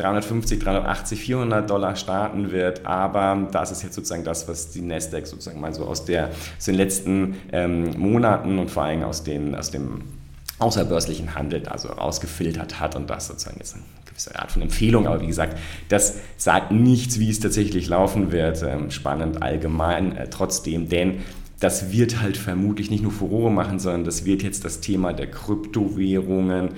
350, 0.01 0.59
380, 0.59 1.21
400 1.21 1.69
Dollar 1.69 1.97
starten 1.97 2.51
wird. 2.51 2.87
Aber 2.87 3.49
das 3.53 3.71
ist 3.71 3.83
jetzt 3.83 3.95
sozusagen 3.95 4.25
das, 4.25 4.49
was 4.49 4.71
die 4.71 4.81
Nasdaq 4.81 5.27
sozusagen 5.27 5.61
mal 5.61 5.75
so 5.75 5.85
aus, 5.85 6.05
der, 6.05 6.31
aus 6.59 6.65
den 6.65 6.75
letzten 6.75 7.37
ähm, 7.53 7.99
Monaten 7.99 8.59
und 8.59 8.71
vor 8.71 8.85
allem 8.85 9.03
aus, 9.03 9.23
den, 9.23 9.55
aus 9.55 9.71
dem 9.71 10.03
außerbörslichen 10.59 11.35
Handel 11.35 11.67
also 11.69 11.89
rausgefiltert 11.89 12.81
hat 12.81 12.95
und 12.95 13.09
das 13.09 13.29
sozusagen 13.29 13.57
jetzt 13.59 13.75
eine 13.75 13.85
gewisse 14.05 14.39
Art 14.39 14.53
von 14.53 14.63
Empfehlung. 14.63 15.07
Aber 15.07 15.21
wie 15.21 15.27
gesagt, 15.27 15.59
das 15.89 16.19
sagt 16.37 16.71
nichts, 16.71 17.19
wie 17.19 17.31
es 17.31 17.41
tatsächlich 17.41 17.89
laufen 17.89 18.33
wird. 18.33 18.63
Ähm, 18.63 18.91
spannend 18.91 19.43
allgemein 19.43 20.17
äh, 20.17 20.29
trotzdem, 20.29 20.89
denn 20.89 21.21
das 21.61 21.93
wird 21.93 22.21
halt 22.23 22.39
vermutlich 22.39 22.91
nicht 22.91 23.03
nur 23.03 23.13
Furore 23.13 23.51
machen, 23.51 23.79
sondern 23.79 24.05
das 24.05 24.25
wird 24.25 24.43
jetzt 24.43 24.65
das 24.65 24.81
Thema 24.81 25.13
der 25.13 25.31
Kryptowährungen 25.31 26.71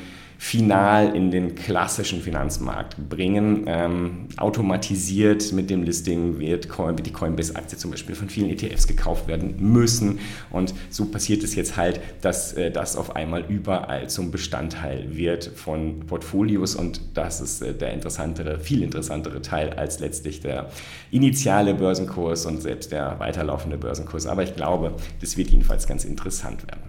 final 0.43 1.15
in 1.15 1.31
den 1.31 1.55
klassischen 1.55 2.21
Finanzmarkt 2.21 3.09
bringen. 3.09 3.63
Ähm, 3.69 4.27
automatisiert 4.39 5.53
mit 5.53 5.71
dem 5.71 5.85
Listing 5.85 6.41
wird, 6.41 6.69
Coin, 6.69 6.97
die 6.97 7.13
Coinbase-Aktie 7.13 7.79
zum 7.79 7.93
Beispiel 7.93 8.17
von 8.17 8.29
vielen 8.29 8.51
ETFs 8.51 8.89
gekauft 8.89 9.29
werden 9.29 9.55
müssen. 9.61 10.19
Und 10.51 10.75
so 10.91 11.05
passiert 11.05 11.45
es 11.45 11.55
jetzt 11.55 11.77
halt, 11.77 12.01
dass 12.23 12.55
äh, 12.55 12.73
das 12.73 12.97
auf 12.97 13.15
einmal 13.15 13.45
überall 13.49 14.11
zum 14.11 14.33
Bestandteil 14.33 15.17
wird 15.17 15.45
von 15.45 16.01
Portfolios. 16.09 16.75
Und 16.75 17.01
das 17.15 17.41
ist 17.41 17.63
äh, 17.63 17.73
der 17.73 17.93
interessantere, 17.93 18.59
viel 18.59 18.83
interessantere 18.83 19.43
Teil 19.43 19.71
als 19.75 20.01
letztlich 20.01 20.41
der 20.41 20.71
initiale 21.13 21.73
Börsenkurs 21.73 22.47
und 22.47 22.61
selbst 22.61 22.91
der 22.91 23.21
weiterlaufende 23.21 23.79
Börsenkurs. 23.79 24.27
Aber 24.27 24.43
ich 24.43 24.57
glaube, 24.57 24.97
das 25.21 25.37
wird 25.37 25.51
jedenfalls 25.51 25.87
ganz 25.87 26.05
interessant 26.05 26.67
werden. 26.67 26.83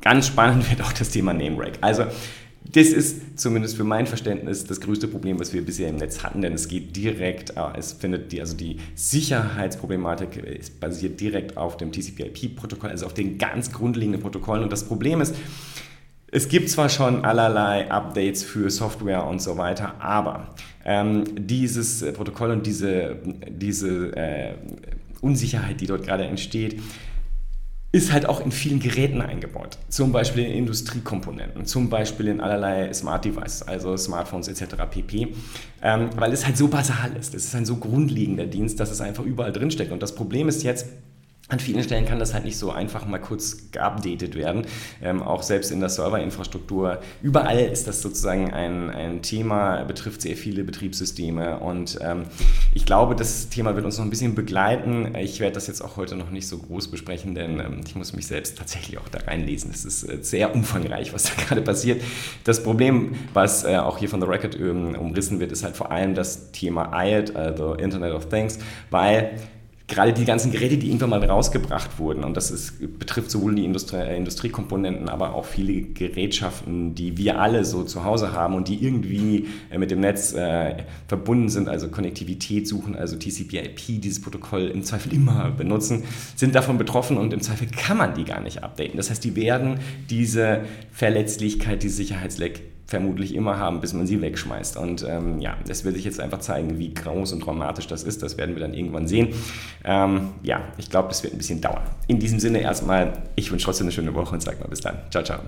Ganz 0.00 0.28
spannend 0.28 0.70
wird 0.70 0.80
auch 0.80 0.94
das 0.94 1.10
Thema 1.10 1.34
Name 1.34 1.58
Rank. 1.58 1.74
Also 1.82 2.06
das 2.72 2.88
ist 2.88 3.38
zumindest 3.38 3.76
für 3.76 3.84
mein 3.84 4.06
Verständnis 4.06 4.64
das 4.64 4.80
größte 4.80 5.08
Problem, 5.08 5.38
was 5.38 5.52
wir 5.52 5.64
bisher 5.64 5.88
im 5.88 5.96
Netz 5.96 6.22
hatten, 6.22 6.42
denn 6.42 6.52
es 6.52 6.68
geht 6.68 6.96
direkt, 6.96 7.50
äh, 7.50 7.60
es 7.76 7.92
findet 7.92 8.32
die, 8.32 8.40
also 8.40 8.56
die 8.56 8.78
Sicherheitsproblematik 8.94 10.80
basiert 10.80 11.20
direkt 11.20 11.56
auf 11.56 11.76
dem 11.76 11.92
TCP/IP-Protokoll, 11.92 12.90
also 12.90 13.06
auf 13.06 13.14
den 13.14 13.38
ganz 13.38 13.72
grundlegenden 13.72 14.20
Protokollen. 14.20 14.64
Und 14.64 14.72
das 14.72 14.84
Problem 14.84 15.20
ist, 15.20 15.34
es 16.32 16.48
gibt 16.48 16.68
zwar 16.68 16.88
schon 16.88 17.24
allerlei 17.24 17.90
Updates 17.90 18.42
für 18.42 18.68
Software 18.68 19.24
und 19.26 19.40
so 19.40 19.56
weiter, 19.56 20.00
aber 20.00 20.54
ähm, 20.84 21.24
dieses 21.36 22.04
Protokoll 22.12 22.50
und 22.50 22.66
diese, 22.66 23.16
diese 23.48 24.16
äh, 24.16 24.54
Unsicherheit, 25.20 25.80
die 25.80 25.86
dort 25.86 26.04
gerade 26.04 26.24
entsteht, 26.24 26.80
ist 27.96 28.12
halt 28.12 28.26
auch 28.26 28.40
in 28.40 28.52
vielen 28.52 28.78
Geräten 28.78 29.22
eingebaut. 29.22 29.78
Zum 29.88 30.12
Beispiel 30.12 30.44
in 30.44 30.52
Industriekomponenten, 30.52 31.64
zum 31.64 31.88
Beispiel 31.88 32.28
in 32.28 32.40
allerlei 32.40 32.92
Smart 32.92 33.24
Devices, 33.24 33.62
also 33.62 33.96
Smartphones 33.96 34.48
etc. 34.48 34.76
pp. 34.90 35.28
Ähm, 35.82 36.10
weil 36.16 36.32
es 36.32 36.44
halt 36.44 36.56
so 36.56 36.68
basal 36.68 37.16
ist. 37.18 37.34
Es 37.34 37.44
ist 37.44 37.54
ein 37.54 37.64
so 37.64 37.76
grundlegender 37.76 38.46
Dienst, 38.46 38.80
dass 38.80 38.90
es 38.90 39.00
einfach 39.00 39.24
überall 39.24 39.52
drinsteckt. 39.52 39.92
Und 39.92 40.02
das 40.02 40.14
Problem 40.14 40.48
ist 40.48 40.62
jetzt, 40.62 40.88
an 41.48 41.60
vielen 41.60 41.82
Stellen 41.84 42.06
kann 42.06 42.18
das 42.18 42.34
halt 42.34 42.44
nicht 42.44 42.58
so 42.58 42.72
einfach 42.72 43.06
mal 43.06 43.18
kurz 43.18 43.70
geupdatet 43.70 44.34
werden. 44.34 44.66
Ähm, 45.00 45.22
auch 45.22 45.44
selbst 45.44 45.70
in 45.70 45.78
der 45.78 45.88
Serverinfrastruktur. 45.88 46.98
Überall 47.22 47.60
ist 47.60 47.86
das 47.86 48.02
sozusagen 48.02 48.52
ein, 48.52 48.90
ein 48.90 49.22
Thema, 49.22 49.84
betrifft 49.84 50.22
sehr 50.22 50.36
viele 50.36 50.64
Betriebssysteme. 50.64 51.60
Und 51.60 52.00
ähm, 52.02 52.24
ich 52.74 52.84
glaube, 52.84 53.14
das 53.14 53.48
Thema 53.48 53.76
wird 53.76 53.84
uns 53.84 53.96
noch 53.96 54.04
ein 54.04 54.10
bisschen 54.10 54.34
begleiten. 54.34 55.14
Ich 55.14 55.38
werde 55.38 55.54
das 55.54 55.68
jetzt 55.68 55.82
auch 55.82 55.96
heute 55.96 56.16
noch 56.16 56.30
nicht 56.30 56.48
so 56.48 56.58
groß 56.58 56.90
besprechen, 56.90 57.36
denn 57.36 57.60
ähm, 57.60 57.80
ich 57.86 57.94
muss 57.94 58.12
mich 58.12 58.26
selbst 58.26 58.58
tatsächlich 58.58 58.98
auch 58.98 59.08
da 59.08 59.20
reinlesen. 59.20 59.70
Es 59.70 59.84
ist 59.84 60.02
äh, 60.02 60.18
sehr 60.22 60.52
umfangreich, 60.52 61.14
was 61.14 61.24
da 61.24 61.42
gerade 61.46 61.62
passiert. 61.62 62.02
Das 62.42 62.60
Problem, 62.60 63.14
was 63.34 63.62
äh, 63.62 63.76
auch 63.76 63.98
hier 63.98 64.08
von 64.08 64.20
The 64.20 64.26
Record 64.26 64.58
ähm, 64.58 64.96
umrissen 64.96 65.38
wird, 65.38 65.52
ist 65.52 65.62
halt 65.62 65.76
vor 65.76 65.92
allem 65.92 66.16
das 66.16 66.50
Thema 66.50 66.90
IOT, 67.04 67.36
also 67.36 67.74
Internet 67.74 68.14
of 68.14 68.28
Things, 68.28 68.58
weil 68.90 69.38
gerade 69.88 70.12
die 70.12 70.24
ganzen 70.24 70.50
Geräte, 70.50 70.78
die 70.78 70.88
irgendwann 70.88 71.10
mal 71.10 71.24
rausgebracht 71.24 71.98
wurden, 71.98 72.24
und 72.24 72.36
das 72.36 72.50
ist, 72.50 72.98
betrifft 72.98 73.30
sowohl 73.30 73.54
die 73.54 73.64
Industrie, 73.64 73.96
äh, 73.96 74.16
Industriekomponenten, 74.16 75.08
aber 75.08 75.34
auch 75.34 75.44
viele 75.44 75.82
Gerätschaften, 75.82 76.94
die 76.94 77.16
wir 77.16 77.40
alle 77.40 77.64
so 77.64 77.84
zu 77.84 78.04
Hause 78.04 78.32
haben 78.32 78.54
und 78.54 78.66
die 78.68 78.82
irgendwie 78.82 79.46
äh, 79.70 79.78
mit 79.78 79.92
dem 79.92 80.00
Netz 80.00 80.32
äh, 80.32 80.76
verbunden 81.06 81.48
sind, 81.48 81.68
also 81.68 81.88
Konnektivität 81.88 82.66
suchen, 82.66 82.96
also 82.96 83.16
TCP/IP, 83.16 84.00
dieses 84.00 84.20
Protokoll 84.20 84.68
im 84.68 84.82
Zweifel 84.82 85.12
immer 85.12 85.50
benutzen, 85.50 86.02
sind 86.34 86.54
davon 86.56 86.78
betroffen 86.78 87.16
und 87.16 87.32
im 87.32 87.40
Zweifel 87.40 87.68
kann 87.68 87.96
man 87.96 88.14
die 88.14 88.24
gar 88.24 88.40
nicht 88.40 88.64
updaten. 88.64 88.96
Das 88.96 89.10
heißt, 89.10 89.22
die 89.22 89.36
werden 89.36 89.78
diese 90.10 90.62
Verletzlichkeit, 90.90 91.84
die 91.84 91.88
Sicherheitsleck 91.90 92.75
vermutlich 92.86 93.34
immer 93.34 93.58
haben, 93.58 93.80
bis 93.80 93.92
man 93.92 94.06
sie 94.06 94.20
wegschmeißt. 94.20 94.76
Und 94.76 95.04
ähm, 95.08 95.40
ja, 95.40 95.56
das 95.66 95.84
will 95.84 95.94
sich 95.94 96.04
jetzt 96.04 96.20
einfach 96.20 96.38
zeigen, 96.38 96.78
wie 96.78 96.94
groß 96.94 97.32
und 97.32 97.40
dramatisch 97.40 97.86
das 97.86 98.04
ist. 98.04 98.22
Das 98.22 98.38
werden 98.38 98.54
wir 98.54 98.60
dann 98.60 98.74
irgendwann 98.74 99.08
sehen. 99.08 99.34
Ähm, 99.84 100.30
ja, 100.42 100.62
ich 100.78 100.90
glaube, 100.90 101.08
das 101.08 101.22
wird 101.22 101.34
ein 101.34 101.38
bisschen 101.38 101.60
dauern. 101.60 101.82
In 102.06 102.18
diesem 102.18 102.38
Sinne 102.38 102.60
erstmal, 102.60 103.24
ich 103.34 103.50
wünsche 103.50 103.64
trotzdem 103.64 103.86
eine 103.86 103.92
schöne 103.92 104.14
Woche 104.14 104.34
und 104.34 104.42
sage 104.42 104.58
mal 104.60 104.68
bis 104.68 104.80
dann. 104.80 104.98
Ciao, 105.10 105.24
ciao. 105.24 105.40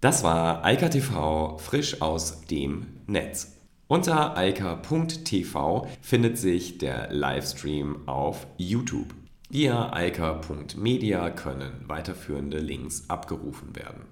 Das 0.00 0.24
war 0.24 0.64
Eika 0.64 0.88
TV 0.88 1.58
frisch 1.58 2.00
aus 2.00 2.42
dem 2.46 2.86
Netz. 3.06 3.56
Unter 3.86 4.38
eika.tv 4.38 5.86
findet 6.00 6.38
sich 6.38 6.78
der 6.78 7.12
Livestream 7.12 8.08
auf 8.08 8.46
YouTube. 8.56 9.14
Via 9.50 9.92
eika.media 9.92 11.28
können 11.28 11.72
weiterführende 11.86 12.58
Links 12.58 13.04
abgerufen 13.08 13.76
werden. 13.76 14.11